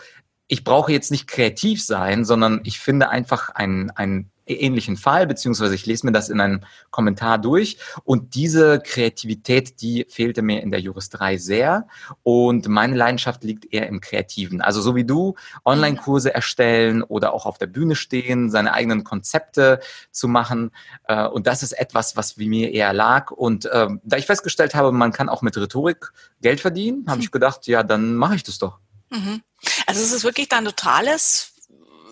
[0.52, 5.74] ich brauche jetzt nicht kreativ sein, sondern ich finde einfach einen, einen ähnlichen Fall, beziehungsweise
[5.74, 6.60] ich lese mir das in einem
[6.90, 7.78] Kommentar durch.
[8.04, 11.86] Und diese Kreativität, die fehlte mir in der Juristerei sehr.
[12.22, 14.60] Und meine Leidenschaft liegt eher im Kreativen.
[14.60, 19.80] Also so wie du, Online-Kurse erstellen oder auch auf der Bühne stehen, seine eigenen Konzepte
[20.10, 20.70] zu machen.
[21.08, 23.30] Äh, und das ist etwas, was wie mir eher lag.
[23.30, 26.12] Und äh, da ich festgestellt habe, man kann auch mit Rhetorik
[26.42, 28.80] Geld verdienen, habe ich gedacht, ja, dann mache ich das doch.
[29.12, 29.42] Mhm.
[29.86, 31.52] Also es ist wirklich dann totales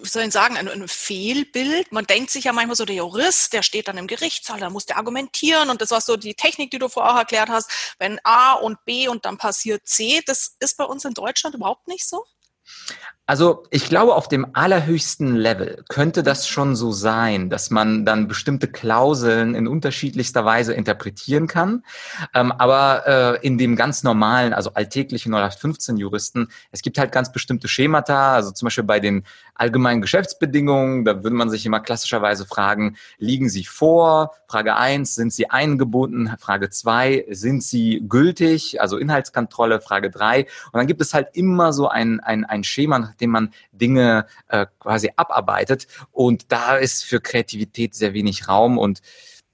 [0.02, 1.92] wie soll ich sagen, ein, ein, Fehlbild.
[1.92, 4.86] Man denkt sich ja manchmal so, der Jurist, der steht dann im Gerichtssaal, da muss
[4.86, 8.54] der argumentieren und das war so die Technik, die du vorher erklärt hast, wenn A
[8.54, 12.24] und B und dann passiert C, das ist bei uns in Deutschland überhaupt nicht so?
[13.30, 18.26] Also ich glaube, auf dem allerhöchsten Level könnte das schon so sein, dass man dann
[18.26, 21.84] bestimmte Klauseln in unterschiedlichster Weise interpretieren kann.
[22.34, 23.06] Ähm, aber
[23.40, 28.34] äh, in dem ganz normalen, also alltäglichen 0815 Juristen, es gibt halt ganz bestimmte Schemata,
[28.34, 29.22] also zum Beispiel bei den
[29.54, 34.32] allgemeinen Geschäftsbedingungen, da würde man sich immer klassischerweise fragen, liegen sie vor?
[34.48, 36.34] Frage eins, sind sie eingebunden?
[36.40, 38.80] Frage zwei, sind sie gültig?
[38.80, 40.46] Also Inhaltskontrolle, Frage drei.
[40.72, 44.66] Und dann gibt es halt immer so ein, ein, ein Schema, dem man Dinge äh,
[44.78, 45.86] quasi abarbeitet.
[46.10, 49.00] Und da ist für Kreativität sehr wenig Raum und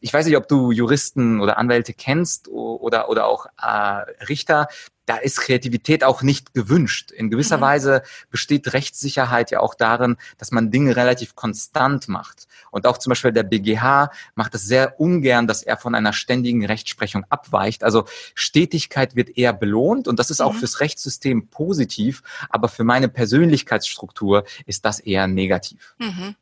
[0.01, 4.69] ich weiß nicht, ob du Juristen oder Anwälte kennst oder, oder auch äh, Richter.
[5.07, 7.13] Da ist Kreativität auch nicht gewünscht.
[7.13, 7.63] In gewisser mhm.
[7.63, 12.49] Weise besteht Rechtssicherheit ja auch darin, dass man Dinge relativ konstant macht.
[12.71, 16.67] Und auch zum Beispiel der BGH macht es sehr ungern, dass er von einer ständigen
[16.67, 17.85] Rechtsprechung abweicht.
[17.85, 20.59] Also Stetigkeit wird eher belohnt und das ist auch mhm.
[20.59, 25.95] fürs Rechtssystem positiv, aber für meine Persönlichkeitsstruktur ist das eher negativ.
[25.99, 26.35] Mhm.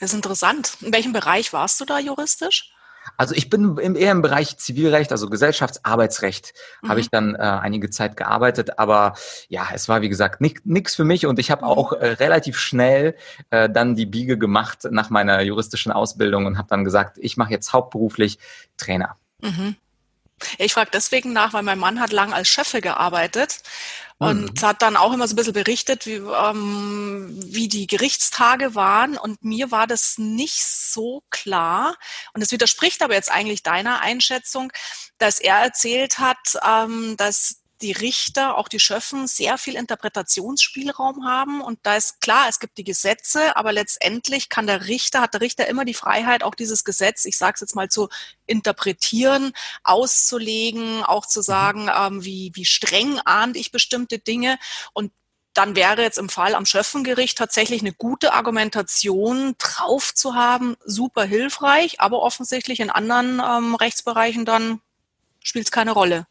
[0.00, 0.76] Das ist interessant.
[0.80, 2.72] In welchem Bereich warst du da juristisch?
[3.16, 6.88] Also ich bin im, eher im Bereich Zivilrecht, also Gesellschaftsarbeitsrecht, mhm.
[6.88, 9.14] habe ich dann äh, einige Zeit gearbeitet, aber
[9.48, 13.14] ja, es war wie gesagt nichts für mich und ich habe auch äh, relativ schnell
[13.50, 17.52] äh, dann die Biege gemacht nach meiner juristischen Ausbildung und habe dann gesagt, ich mache
[17.52, 18.38] jetzt hauptberuflich
[18.76, 19.16] Trainer.
[19.42, 19.76] Mhm.
[20.58, 23.60] Ich frage deswegen nach, weil mein Mann hat lang als Chefe gearbeitet
[24.18, 24.66] und mhm.
[24.66, 29.16] hat dann auch immer so ein bisschen berichtet, wie, ähm, wie die Gerichtstage waren.
[29.16, 31.96] Und mir war das nicht so klar.
[32.34, 34.72] Und es widerspricht aber jetzt eigentlich deiner Einschätzung,
[35.18, 41.60] dass er erzählt hat, ähm, dass die Richter, auch die Schöffen, sehr viel Interpretationsspielraum haben.
[41.60, 45.40] Und da ist klar, es gibt die Gesetze, aber letztendlich kann der Richter, hat der
[45.40, 48.08] Richter immer die Freiheit, auch dieses Gesetz, ich sage es jetzt mal zu
[48.46, 49.52] interpretieren,
[49.84, 51.44] auszulegen, auch zu mhm.
[51.44, 54.58] sagen, ähm, wie, wie streng ahnt ich bestimmte Dinge.
[54.92, 55.12] Und
[55.54, 61.24] dann wäre jetzt im Fall am Schöffengericht tatsächlich eine gute Argumentation drauf zu haben, super
[61.24, 64.80] hilfreich, aber offensichtlich in anderen ähm, Rechtsbereichen dann
[65.42, 66.26] spielt es keine Rolle.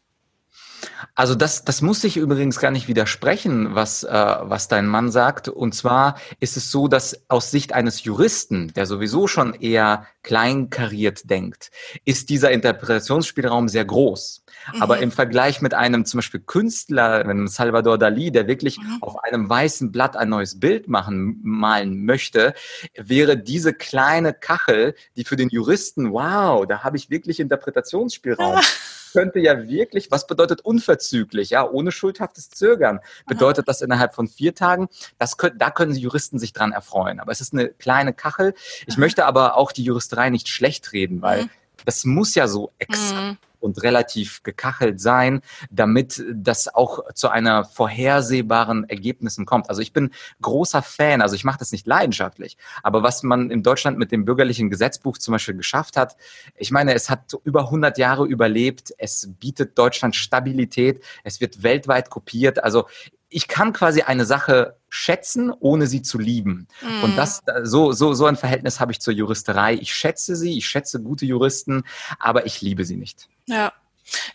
[1.14, 5.48] Also das, das muss sich übrigens gar nicht widersprechen, was, äh, was dein Mann sagt.
[5.48, 11.30] Und zwar ist es so, dass aus Sicht eines Juristen, der sowieso schon eher kleinkariert
[11.30, 11.70] denkt,
[12.04, 14.44] ist dieser Interpretationsspielraum sehr groß.
[14.74, 14.82] Mhm.
[14.82, 18.98] Aber im Vergleich mit einem zum Beispiel Künstler, einem Salvador Dali, der wirklich mhm.
[19.00, 22.54] auf einem weißen Blatt ein neues Bild machen, malen möchte,
[22.94, 28.60] wäre diese kleine Kachel, die für den Juristen, wow, da habe ich wirklich Interpretationsspielraum.
[29.18, 34.54] Könnte ja wirklich, was bedeutet unverzüglich, ja, ohne schuldhaftes Zögern, bedeutet das innerhalb von vier
[34.54, 37.18] Tagen, das können, da können die Juristen sich dran erfreuen.
[37.18, 38.54] Aber es ist eine kleine Kachel.
[38.86, 41.50] Ich möchte aber auch die Juristerei nicht schlecht reden, weil mhm.
[41.84, 45.40] das muss ja so exakt mhm und relativ gekachelt sein,
[45.70, 49.68] damit das auch zu einer vorhersehbaren Ergebnissen kommt.
[49.68, 53.62] Also ich bin großer Fan, also ich mache das nicht leidenschaftlich, aber was man in
[53.62, 56.16] Deutschland mit dem bürgerlichen Gesetzbuch zum Beispiel geschafft hat,
[56.56, 62.10] ich meine, es hat über 100 Jahre überlebt, es bietet Deutschland Stabilität, es wird weltweit
[62.10, 62.86] kopiert, also
[63.30, 66.66] ich kann quasi eine Sache schätzen, ohne sie zu lieben.
[66.80, 67.04] Mm.
[67.04, 69.74] Und das, so, so, so ein Verhältnis habe ich zur Juristerei.
[69.74, 71.84] Ich schätze sie, ich schätze gute Juristen,
[72.18, 73.28] aber ich liebe sie nicht.
[73.46, 73.72] Ja.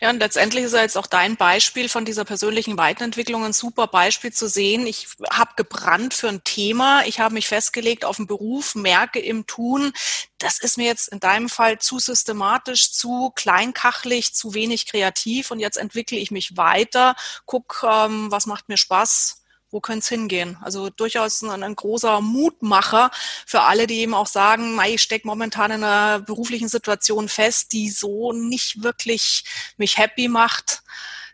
[0.02, 3.88] Ja, und letztendlich ist ja jetzt auch dein Beispiel von dieser persönlichen Weiterentwicklung ein super
[3.88, 4.86] Beispiel zu sehen.
[4.88, 9.46] Ich habe gebrannt für ein Thema, ich habe mich festgelegt auf einen Beruf, merke im
[9.48, 9.94] Tun,
[10.38, 15.52] das ist mir jetzt in deinem Fall zu systematisch, zu kleinkachlich, zu wenig kreativ.
[15.52, 19.43] Und jetzt entwickle ich mich weiter, guck, ähm, was macht mir Spaß,
[19.74, 20.58] wo könnte es hingehen?
[20.62, 23.10] Also durchaus ein, ein, großer Mutmacher
[23.46, 27.90] für alle, die eben auch sagen, ich stecke momentan in einer beruflichen Situation fest, die
[27.90, 29.44] so nicht wirklich
[29.78, 30.84] mich happy macht.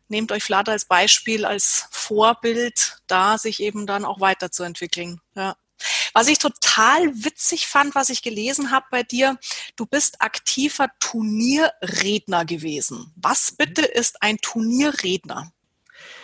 [0.08, 5.20] Nehmt euch Flatter als Beispiel, als Vorbild, da sich eben dann auch weiterzuentwickeln.
[5.36, 5.56] Ja.
[6.14, 9.38] Was ich total witzig fand, was ich gelesen habe bei dir,
[9.76, 13.14] du bist aktiver Turnierredner gewesen.
[13.18, 15.52] Was bitte ist ein Turnierredner?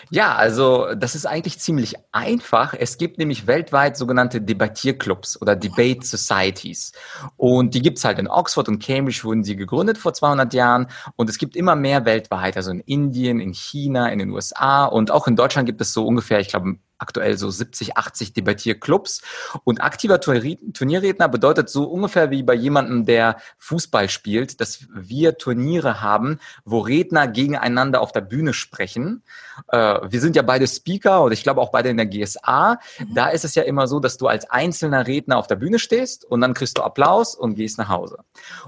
[0.10, 2.74] Ja, also das ist eigentlich ziemlich einfach.
[2.78, 6.92] Es gibt nämlich weltweit sogenannte Debattierclubs oder Debate Societies.
[7.38, 10.88] Und die gibt's halt in Oxford und Cambridge wurden sie gegründet vor 200 Jahren.
[11.16, 15.12] Und es gibt immer mehr weltweit, also in Indien, in China, in den USA und
[15.12, 19.22] auch in Deutschland gibt es so ungefähr, ich glaube, aktuell so 70, 80 Debattierclubs.
[19.64, 26.02] Und aktiver Turnierredner bedeutet so ungefähr wie bei jemandem, der Fußball spielt, dass wir Turniere
[26.02, 29.24] haben, wo Redner gegeneinander auf der Bühne sprechen.
[29.70, 32.80] Äh, wir sind ja beide Speaker und ich glaube auch beide in der GSA.
[33.00, 33.14] Mhm.
[33.16, 36.26] Da ist es ja immer so, dass du als einzelner Redner auf der Bühne stehst
[36.26, 38.20] und dann kriegst du Applaus und gehst nach Hause.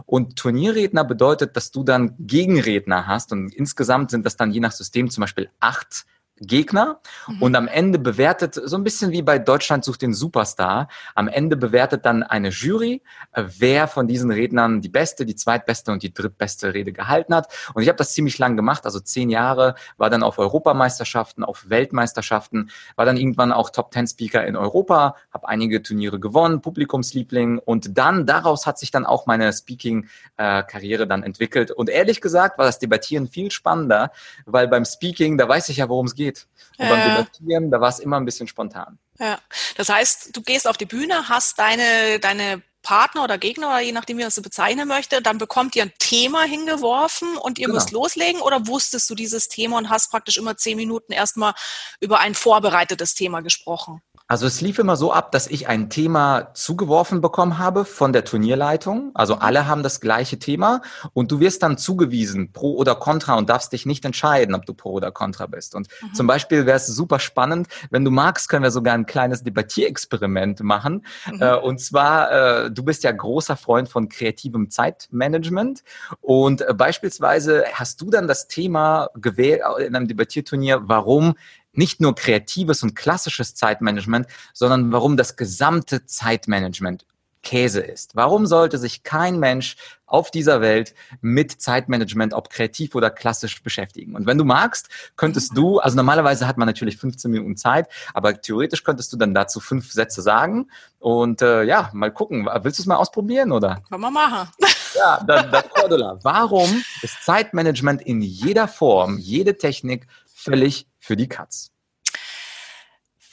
[0.05, 4.71] Und Turnierredner bedeutet, dass du dann Gegenredner hast und insgesamt sind das dann je nach
[4.71, 6.05] System zum Beispiel acht
[6.39, 7.41] Gegner mhm.
[7.41, 11.57] und am Ende bewertet, so ein bisschen wie bei Deutschland sucht den Superstar, am Ende
[11.57, 16.13] bewertet dann eine Jury, äh, wer von diesen Rednern die beste, die zweitbeste und die
[16.13, 17.53] drittbeste Rede gehalten hat.
[17.73, 21.69] Und ich habe das ziemlich lang gemacht, also zehn Jahre, war dann auf Europameisterschaften, auf
[21.69, 27.59] Weltmeisterschaften, war dann irgendwann auch Top Ten Speaker in Europa, habe einige Turniere gewonnen, Publikumsliebling
[27.59, 31.71] und dann daraus hat sich dann auch meine Speaking-Karriere äh, dann entwickelt.
[31.71, 34.11] Und ehrlich gesagt war das Debattieren viel spannender,
[34.45, 36.47] weil beim Speaking, da weiß ich ja, worum es geht geht.
[36.77, 38.99] Und beim Debattieren, da war es immer ein bisschen spontan.
[39.19, 39.39] Ja,
[39.75, 43.91] das heißt, du gehst auf die Bühne, hast deine, deine Partner oder Gegner oder je
[43.91, 47.65] nachdem, wie man es so bezeichnen möchte, dann bekommt ihr ein Thema hingeworfen und ihr
[47.65, 47.75] genau.
[47.75, 51.53] müsst loslegen oder wusstest du dieses Thema und hast praktisch immer zehn Minuten erstmal
[51.99, 54.01] über ein vorbereitetes Thema gesprochen?
[54.27, 58.25] Also es lief immer so ab, dass ich ein Thema zugeworfen bekommen habe von der
[58.25, 59.11] Turnierleitung.
[59.13, 59.41] Also mhm.
[59.41, 60.81] alle haben das gleiche Thema
[61.13, 64.73] und du wirst dann zugewiesen, pro oder contra und darfst dich nicht entscheiden, ob du
[64.73, 65.75] pro oder contra bist.
[65.75, 66.13] Und mhm.
[66.13, 70.61] zum Beispiel wäre es super spannend, wenn du magst, können wir sogar ein kleines Debattierexperiment
[70.61, 71.05] machen.
[71.31, 71.41] Mhm.
[71.41, 75.83] Äh, und zwar, äh, du bist ja großer Freund von kreativem Zeitmanagement
[76.19, 81.35] und äh, beispielsweise hast du dann das Thema gewählt in einem Debattierturnier, warum
[81.77, 87.05] nicht nur kreatives und klassisches Zeitmanagement, sondern warum das gesamte Zeitmanagement
[87.47, 88.13] Käse ist.
[88.15, 94.15] Warum sollte sich kein Mensch auf dieser Welt mit Zeitmanagement, ob kreativ oder klassisch, beschäftigen?
[94.15, 98.41] Und wenn du magst, könntest du, also normalerweise hat man natürlich 15 Minuten Zeit, aber
[98.41, 102.49] theoretisch könntest du dann dazu fünf Sätze sagen und äh, ja, mal gucken.
[102.63, 103.81] Willst du es mal ausprobieren oder?
[103.87, 104.49] Können wir machen.
[104.93, 110.07] Ja, dann, dann Cordula, warum ist Zeitmanagement in jeder Form, jede Technik
[110.47, 111.71] völlig für die Katz.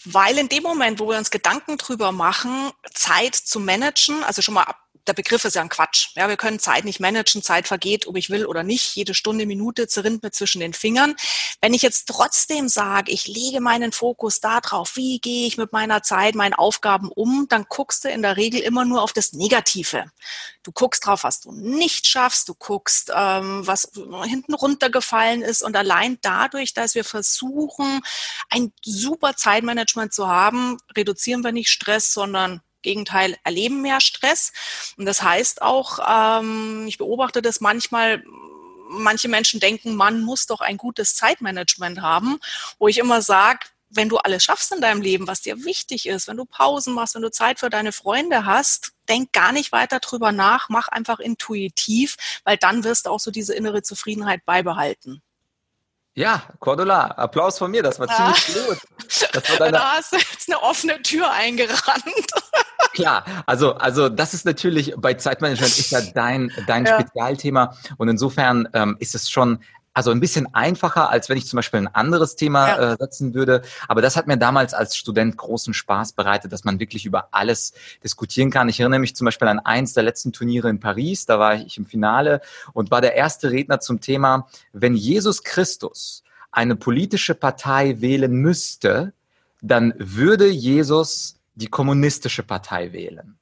[0.05, 4.55] Weil in dem Moment, wo wir uns Gedanken drüber machen, Zeit zu managen, also schon
[4.55, 4.66] mal
[5.07, 6.09] der Begriff ist ja ein Quatsch.
[6.17, 8.95] Ja, wir können Zeit nicht managen, Zeit vergeht, ob ich will oder nicht.
[8.97, 11.14] Jede Stunde, Minute zerrinnt mir zwischen den Fingern.
[11.61, 16.03] Wenn ich jetzt trotzdem sage, ich lege meinen Fokus darauf, wie gehe ich mit meiner
[16.03, 20.07] Zeit, meinen Aufgaben um, dann guckst du in der Regel immer nur auf das Negative.
[20.62, 23.90] Du guckst drauf, was du nicht schaffst, du guckst, ähm, was
[24.25, 28.01] hinten runtergefallen ist und allein dadurch, dass wir versuchen,
[28.49, 34.53] ein super Zeitmanagement zu haben, reduzieren wir nicht Stress, sondern Gegenteil, erleben mehr Stress.
[34.97, 38.23] Und das heißt auch, ähm, ich beobachte das manchmal,
[38.88, 42.38] manche Menschen denken, man muss doch ein gutes Zeitmanagement haben,
[42.79, 43.66] wo ich immer sage,
[43.97, 47.14] wenn du alles schaffst in deinem Leben, was dir wichtig ist, wenn du Pausen machst,
[47.14, 51.20] wenn du Zeit für deine Freunde hast, denk gar nicht weiter drüber nach, mach einfach
[51.20, 55.23] intuitiv, weil dann wirst du auch so diese innere Zufriedenheit beibehalten.
[56.16, 58.33] Ja, Cordula, Applaus von mir, das war ja.
[58.35, 58.79] ziemlich gut.
[59.33, 59.72] Das war.
[59.72, 62.05] Da hast du jetzt eine offene Tür eingerannt.
[62.92, 67.00] Klar, also, also das ist natürlich, bei Zeitmanagement ist ja dein, dein ja.
[67.00, 69.59] Spezialthema und insofern ähm, ist es schon
[69.95, 72.93] also ein bisschen einfacher, als wenn ich zum Beispiel ein anderes Thema ja.
[72.93, 73.63] äh, setzen würde.
[73.87, 77.73] Aber das hat mir damals als Student großen Spaß bereitet, dass man wirklich über alles
[78.03, 78.69] diskutieren kann.
[78.69, 81.27] Ich erinnere mich zum Beispiel an eins der letzten Turniere in Paris.
[81.27, 82.41] Da war ich im Finale
[82.73, 89.13] und war der erste Redner zum Thema, wenn Jesus Christus eine politische Partei wählen müsste,
[89.63, 93.39] dann würde Jesus die kommunistische Partei wählen.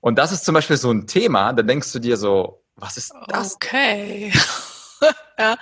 [0.00, 3.14] Und das ist zum Beispiel so ein Thema, da denkst du dir so, was ist
[3.28, 3.54] das?
[3.54, 4.30] Okay.
[5.38, 5.56] ja.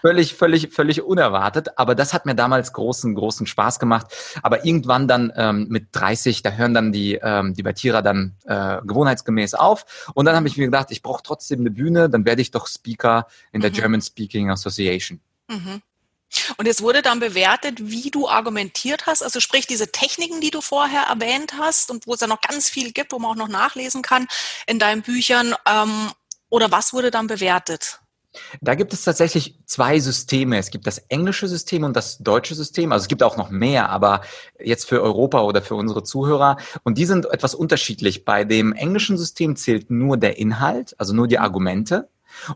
[0.00, 1.76] Völlig, völlig, völlig unerwartet.
[1.76, 4.06] Aber das hat mir damals großen, großen Spaß gemacht.
[4.42, 9.54] Aber irgendwann dann ähm, mit 30, da hören dann die ähm, Debattierer dann äh, gewohnheitsgemäß
[9.54, 10.10] auf.
[10.14, 12.68] Und dann habe ich mir gedacht, ich brauche trotzdem eine Bühne, dann werde ich doch
[12.68, 13.74] Speaker in der mhm.
[13.74, 15.20] German Speaking Association.
[15.48, 15.82] Mhm.
[16.58, 20.60] Und es wurde dann bewertet, wie du argumentiert hast, also sprich diese Techniken, die du
[20.60, 23.48] vorher erwähnt hast und wo es ja noch ganz viel gibt, wo man auch noch
[23.48, 24.26] nachlesen kann
[24.66, 25.54] in deinen Büchern.
[25.66, 26.10] Ähm,
[26.50, 28.00] oder was wurde dann bewertet?
[28.60, 30.58] Da gibt es tatsächlich zwei Systeme.
[30.58, 32.92] Es gibt das englische System und das deutsche System.
[32.92, 34.22] Also es gibt auch noch mehr, aber
[34.58, 36.56] jetzt für Europa oder für unsere Zuhörer.
[36.82, 38.24] Und die sind etwas unterschiedlich.
[38.24, 42.08] Bei dem englischen System zählt nur der Inhalt, also nur die Argumente.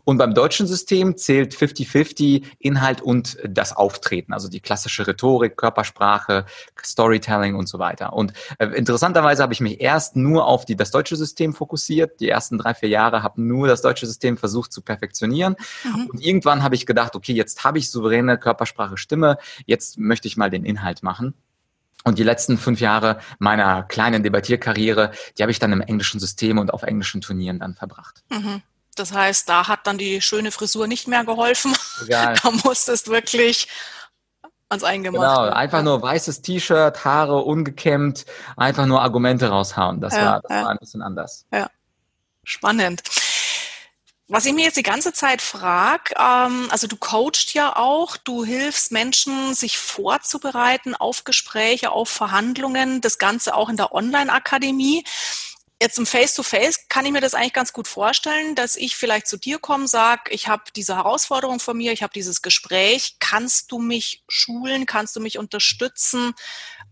[0.03, 6.45] Und beim deutschen System zählt 50-50 Inhalt und das Auftreten, also die klassische Rhetorik, Körpersprache,
[6.83, 8.13] Storytelling und so weiter.
[8.13, 12.19] Und äh, interessanterweise habe ich mich erst nur auf die, das deutsche System fokussiert.
[12.19, 15.55] Die ersten drei, vier Jahre habe nur das deutsche System versucht zu perfektionieren.
[15.83, 16.07] Mhm.
[16.07, 20.37] Und irgendwann habe ich gedacht, okay, jetzt habe ich souveräne Körpersprache, Stimme, jetzt möchte ich
[20.37, 21.33] mal den Inhalt machen.
[22.03, 26.57] Und die letzten fünf Jahre meiner kleinen Debattierkarriere, die habe ich dann im englischen System
[26.57, 28.23] und auf englischen Turnieren dann verbracht.
[28.29, 28.61] Mhm.
[28.95, 31.75] Das heißt, da hat dann die schöne Frisur nicht mehr geholfen.
[32.03, 32.35] Egal.
[32.43, 33.67] da musstest wirklich
[34.69, 35.27] ans Eingemachte.
[35.27, 38.25] Genau, einfach nur weißes T-Shirt, Haare ungekämmt,
[38.57, 40.01] einfach nur Argumente raushauen.
[40.01, 40.63] Das, ja, war, das ja.
[40.63, 41.45] war ein bisschen anders.
[41.51, 41.67] Ja,
[42.43, 43.03] spannend.
[44.29, 48.43] Was ich mir jetzt die ganze Zeit frage, ähm, also du coachst ja auch, du
[48.45, 55.03] hilfst Menschen, sich vorzubereiten auf Gespräche, auf Verhandlungen, das Ganze auch in der Online-Akademie.
[55.83, 59.35] Jetzt im Face-to-Face kann ich mir das eigentlich ganz gut vorstellen, dass ich vielleicht zu
[59.35, 63.79] dir komme, sage, ich habe diese Herausforderung von mir, ich habe dieses Gespräch, kannst du
[63.79, 66.35] mich schulen, kannst du mich unterstützen,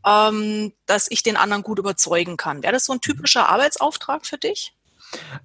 [0.05, 2.63] ähm, dass ich den anderen gut überzeugen kann?
[2.63, 4.73] Wäre das so ein typischer Arbeitsauftrag für dich?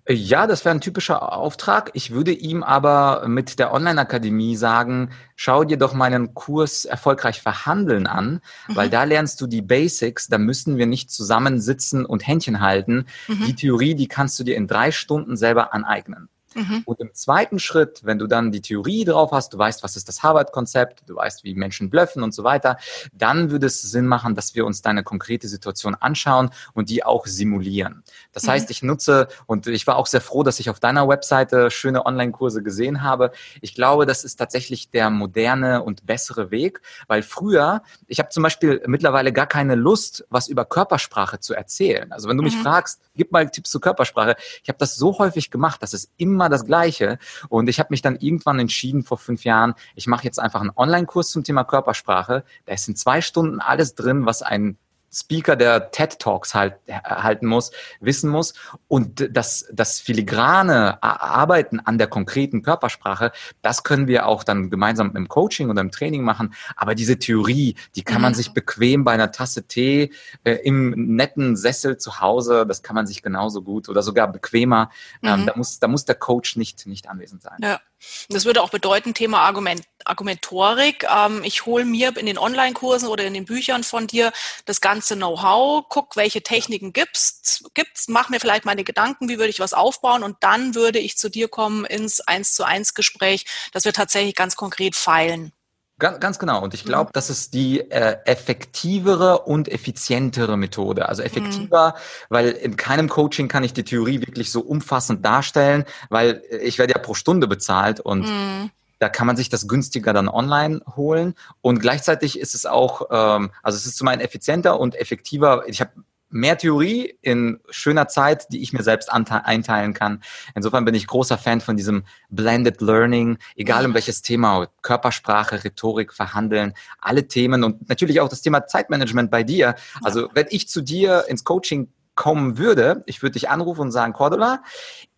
[0.09, 1.91] Ja, das wäre ein typischer Auftrag.
[1.95, 8.07] Ich würde ihm aber mit der Online-Akademie sagen, schau dir doch meinen Kurs erfolgreich verhandeln
[8.07, 8.77] an, mhm.
[8.77, 13.07] weil da lernst du die Basics, da müssen wir nicht zusammensitzen und Händchen halten.
[13.27, 13.45] Mhm.
[13.47, 16.29] Die Theorie, die kannst du dir in drei Stunden selber aneignen.
[16.57, 16.83] Mhm.
[16.87, 20.09] Und im zweiten Schritt, wenn du dann die Theorie drauf hast, du weißt, was ist
[20.09, 22.79] das Harvard-Konzept, du weißt, wie Menschen blöffen und so weiter,
[23.12, 27.27] dann würde es Sinn machen, dass wir uns deine konkrete Situation anschauen und die auch
[27.27, 28.03] simulieren.
[28.33, 28.51] Das mhm.
[28.51, 32.07] heißt, ich nutze, und ich war auch sehr froh, dass ich auf deiner Webseite schöne
[32.07, 33.33] Online-Kurse gesehen habe.
[33.61, 38.42] Ich glaube, das ist tatsächlich der moderne und bessere Weg, weil früher, ich habe zum
[38.42, 42.11] Beispiel mittlerweile gar keine Lust, was über Körpersprache zu erzählen.
[42.12, 42.62] Also wenn du mich mhm.
[42.62, 46.46] fragst, gib mal Tipps zur Körpersprache, ich habe das so häufig gemacht, dass es immer
[46.47, 47.19] immer das Gleiche.
[47.49, 50.71] Und ich habe mich dann irgendwann entschieden vor fünf Jahren, ich mache jetzt einfach einen
[50.75, 52.45] Online-Kurs zum Thema Körpersprache.
[52.65, 54.79] Da ist in zwei Stunden alles drin, was ein
[55.12, 58.55] Speaker, der TED Talks halt, halten muss, wissen muss.
[58.88, 65.16] Und das, das filigrane Arbeiten an der konkreten Körpersprache, das können wir auch dann gemeinsam
[65.16, 66.55] im Coaching oder im Training machen.
[66.77, 68.37] Aber diese Theorie, die kann man mhm.
[68.37, 70.11] sich bequem bei einer Tasse Tee
[70.45, 74.90] äh, im netten Sessel zu Hause, das kann man sich genauso gut oder sogar bequemer.
[75.23, 75.47] Ähm, mhm.
[75.47, 77.59] da, muss, da muss der Coach nicht, nicht anwesend sein.
[77.62, 77.81] Ja.
[78.29, 81.05] Das würde auch bedeuten, Thema Argument, Argumentorik.
[81.05, 84.33] Ähm, ich hole mir in den Online-Kursen oder in den Büchern von dir
[84.65, 89.51] das ganze Know-how, guck, welche Techniken gibt's, gibt's, mach mir vielleicht meine Gedanken, wie würde
[89.51, 93.47] ich was aufbauen und dann würde ich zu dir kommen ins eins zu eins Gespräch,
[93.73, 95.53] dass wir tatsächlich ganz konkret feilen.
[95.99, 96.63] Ganz, ganz genau.
[96.63, 97.13] Und ich glaube, mhm.
[97.15, 101.09] das ist die äh, effektivere und effizientere Methode.
[101.09, 102.35] Also effektiver, mhm.
[102.35, 106.93] weil in keinem Coaching kann ich die Theorie wirklich so umfassend darstellen, weil ich werde
[106.93, 108.71] ja pro Stunde bezahlt und mhm.
[108.99, 111.35] da kann man sich das günstiger dann online holen.
[111.63, 115.65] Und gleichzeitig ist es auch, ähm, also es ist zum einen effizienter und effektiver.
[115.67, 115.93] Ich habe
[116.29, 120.23] mehr Theorie in schöner Zeit, die ich mir selbst einteilen kann.
[120.55, 126.12] Insofern bin ich großer Fan von diesem Blended Learning, egal um welches Thema, Körpersprache, Rhetorik,
[126.12, 129.77] Verhandeln, alle Themen und natürlich auch das Thema Zeitmanagement bei dir.
[130.03, 134.15] Also wenn ich zu dir ins Coaching kommen würde, ich würde dich anrufen und sagen,
[134.15, 134.62] Cordula,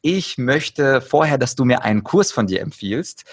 [0.02, 3.24] ich möchte vorher, dass du mir einen Kurs von dir empfiehlst,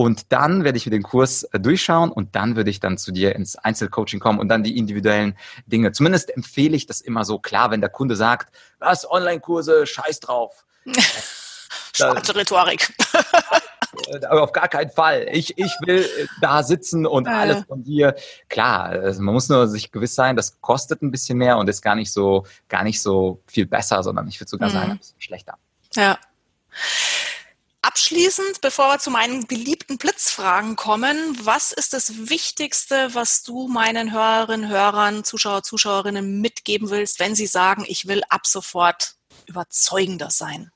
[0.00, 3.12] und dann werde ich mir den Kurs äh, durchschauen und dann würde ich dann zu
[3.12, 5.36] dir ins Einzelcoaching kommen und dann die individuellen
[5.66, 5.92] Dinge.
[5.92, 10.64] Zumindest empfehle ich das immer so klar, wenn der Kunde sagt, was, Online-Kurse, scheiß drauf.
[11.92, 12.94] Schwarze Rhetorik.
[14.26, 15.28] Aber auf gar keinen Fall.
[15.32, 18.16] Ich, ich will äh, da sitzen und alles von dir.
[18.48, 21.82] Klar, also man muss nur sich gewiss sein, das kostet ein bisschen mehr und ist
[21.82, 24.72] gar nicht so, gar nicht so viel besser, sondern ich würde sogar mhm.
[24.72, 25.58] sagen, ein bisschen schlechter.
[25.94, 26.18] Ja.
[27.90, 34.12] Abschließend, bevor wir zu meinen beliebten Blitzfragen kommen, was ist das Wichtigste, was du meinen
[34.12, 39.16] Hörerinnen, Hörern, Zuschauer, Zuschauerinnen mitgeben willst, wenn sie sagen, ich will ab sofort
[39.48, 40.70] überzeugender sein?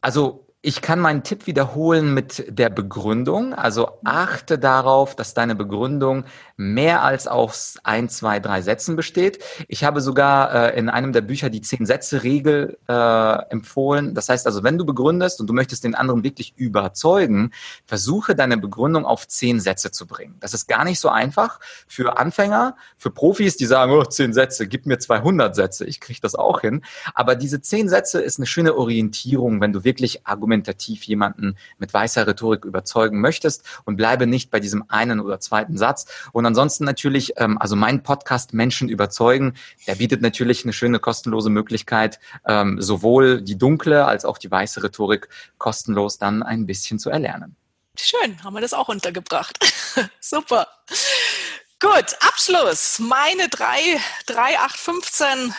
[0.00, 3.52] Also ich kann meinen Tipp wiederholen mit der Begründung.
[3.52, 6.26] Also achte darauf, dass deine Begründung
[6.62, 9.42] mehr als aus ein, zwei, drei Sätzen besteht.
[9.68, 14.14] Ich habe sogar äh, in einem der Bücher die Zehn-Sätze-Regel äh, empfohlen.
[14.14, 17.50] Das heißt also, wenn du begründest und du möchtest den anderen wirklich überzeugen,
[17.86, 20.36] versuche deine Begründung auf zehn Sätze zu bringen.
[20.40, 21.58] Das ist gar nicht so einfach
[21.88, 26.20] für Anfänger, für Profis, die sagen, oh, zehn Sätze, gib mir 200 Sätze, ich kriege
[26.20, 26.82] das auch hin.
[27.14, 32.26] Aber diese zehn Sätze ist eine schöne Orientierung, wenn du wirklich argumentativ jemanden mit weißer
[32.26, 36.06] Rhetorik überzeugen möchtest und bleibe nicht bei diesem einen oder zweiten Satz.
[36.32, 39.54] Und ansonsten natürlich, ähm, also mein Podcast Menschen überzeugen,
[39.86, 44.82] der bietet natürlich eine schöne kostenlose Möglichkeit, ähm, sowohl die dunkle als auch die weiße
[44.82, 47.56] Rhetorik kostenlos dann ein bisschen zu erlernen.
[47.96, 49.58] Schön, haben wir das auch untergebracht.
[50.20, 50.66] Super.
[51.80, 52.98] Gut, Abschluss.
[52.98, 53.80] Meine drei,
[54.26, 55.54] drei, acht, 15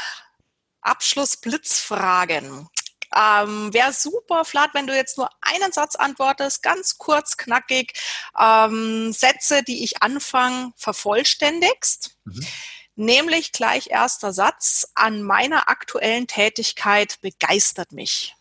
[0.81, 2.69] Abschlussblitzfragen.
[3.15, 7.93] Ähm, Wäre super, Flat, wenn du jetzt nur einen Satz antwortest, ganz kurz, knackig,
[8.39, 12.17] ähm, Sätze, die ich anfange, vervollständigst.
[12.25, 12.47] Mhm.
[12.95, 18.35] Nämlich gleich erster Satz, an meiner aktuellen Tätigkeit begeistert mich.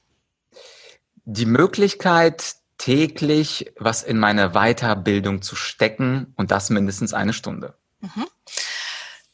[1.24, 7.78] Die Möglichkeit, täglich was in meine Weiterbildung zu stecken und das mindestens eine Stunde.
[8.00, 8.26] Mhm.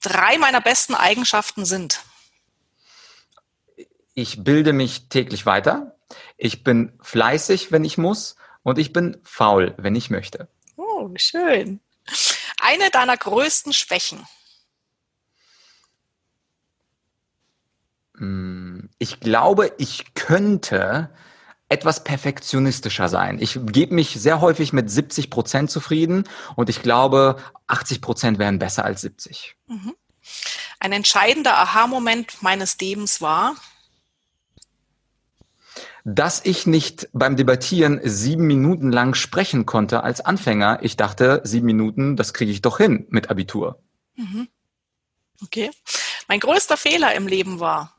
[0.01, 2.01] Drei meiner besten Eigenschaften sind
[4.19, 5.97] ich bilde mich täglich weiter,
[6.37, 10.49] ich bin fleißig, wenn ich muss und ich bin faul, wenn ich möchte.
[10.77, 11.79] Oh, schön.
[12.61, 14.27] Eine deiner größten Schwächen.
[18.16, 21.11] Hm, ich glaube, ich könnte
[21.69, 23.39] etwas perfektionistischer sein.
[23.41, 26.25] Ich gebe mich sehr häufig mit 70 Prozent zufrieden
[26.57, 27.37] und ich glaube,
[27.69, 29.55] 80 Prozent wären besser als 70.
[29.69, 29.95] Mhm.
[30.81, 33.55] Ein entscheidender Aha-Moment meines Lebens war,
[36.14, 40.78] dass ich nicht beim Debattieren sieben Minuten lang sprechen konnte als Anfänger.
[40.82, 43.82] Ich dachte, sieben Minuten, das kriege ich doch hin mit Abitur.
[44.16, 44.48] Mhm.
[45.42, 45.70] Okay.
[46.26, 47.97] Mein größter Fehler im Leben war.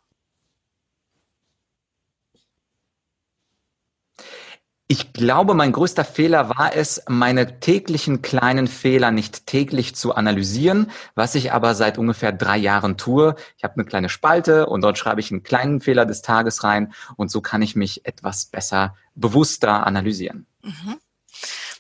[4.92, 10.90] Ich glaube, mein größter Fehler war es, meine täglichen kleinen Fehler nicht täglich zu analysieren,
[11.14, 13.36] was ich aber seit ungefähr drei Jahren tue.
[13.56, 16.92] Ich habe eine kleine Spalte und dort schreibe ich einen kleinen Fehler des Tages rein
[17.18, 20.48] und so kann ich mich etwas besser, bewusster analysieren.
[20.64, 20.98] Mhm.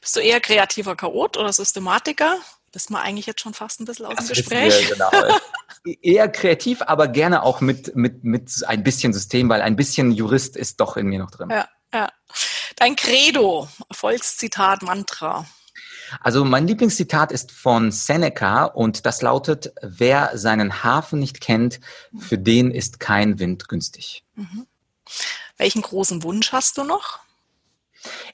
[0.01, 2.37] Bist du eher kreativer Chaot oder Systematiker?
[2.71, 4.87] Bist wir eigentlich jetzt schon fast ein bisschen aus dem Gespräch.
[4.87, 5.09] Wir, genau.
[6.03, 10.55] Eher kreativ, aber gerne auch mit, mit, mit ein bisschen System, weil ein bisschen Jurist
[10.55, 11.49] ist doch in mir noch drin.
[11.49, 11.67] Ja.
[12.79, 15.45] Dein Credo, Volkszitat, Mantra.
[16.21, 21.81] Also mein Lieblingszitat ist von Seneca und das lautet, wer seinen Hafen nicht kennt,
[22.17, 24.23] für den ist kein Wind günstig.
[24.35, 24.65] Mhm.
[25.57, 27.19] Welchen großen Wunsch hast du noch?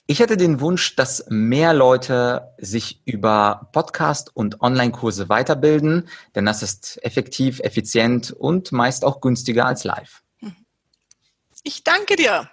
[0.05, 6.61] Ich hätte den Wunsch, dass mehr Leute sich über Podcast und Online-Kurse weiterbilden, denn das
[6.61, 10.21] ist effektiv, effizient und meist auch günstiger als live.
[10.39, 10.55] Mhm.
[11.63, 12.51] Ich danke dir.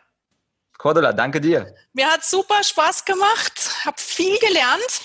[0.83, 1.73] Cordula, danke dir.
[1.93, 5.03] Mir hat super Spaß gemacht, habe viel gelernt.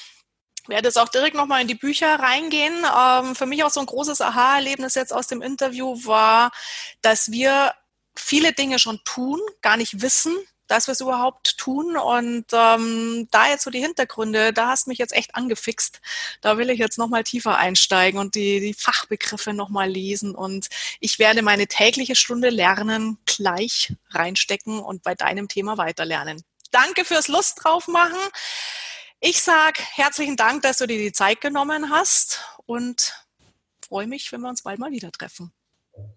[0.65, 2.73] Werde jetzt auch direkt nochmal in die Bücher reingehen.
[2.99, 6.49] Ähm, für mich auch so ein großes Aha-Erlebnis jetzt aus dem Interview war,
[7.03, 7.75] dass wir
[8.15, 10.35] viele Dinge schon tun, gar nicht wissen,
[10.67, 11.97] dass wir es überhaupt tun.
[11.97, 16.01] Und ähm, da jetzt so die Hintergründe, da hast mich jetzt echt angefixt.
[16.41, 20.35] Da will ich jetzt nochmal tiefer einsteigen und die, die Fachbegriffe nochmal lesen.
[20.35, 20.67] Und
[20.99, 26.43] ich werde meine tägliche Stunde Lernen gleich reinstecken und bei deinem Thema weiterlernen.
[26.71, 28.19] Danke fürs Lust drauf machen.
[29.19, 33.13] Ich sage herzlichen Dank, dass du dir die Zeit genommen hast und
[33.87, 35.51] freue mich, wenn wir uns bald mal wieder treffen.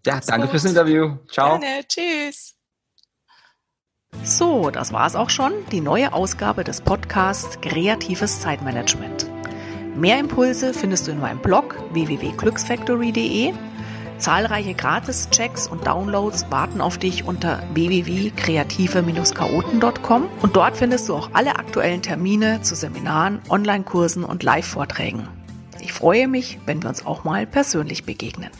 [0.04, 1.16] Ja, danke fürs Interview.
[1.30, 1.58] Ciao.
[1.58, 1.86] Gerne.
[1.86, 2.59] Tschüss.
[4.22, 5.52] So, das war's auch schon.
[5.72, 9.26] Die neue Ausgabe des Podcasts Kreatives Zeitmanagement.
[9.96, 13.52] Mehr Impulse findest du in meinem Blog www.glücksfactory.de.
[14.18, 21.56] Zahlreiche Gratis-Checks und Downloads warten auf dich unter www.kreative-chaoten.com und dort findest du auch alle
[21.56, 25.26] aktuellen Termine zu Seminaren, Online-Kursen und Live-Vorträgen.
[25.80, 28.50] Ich freue mich, wenn wir uns auch mal persönlich begegnen.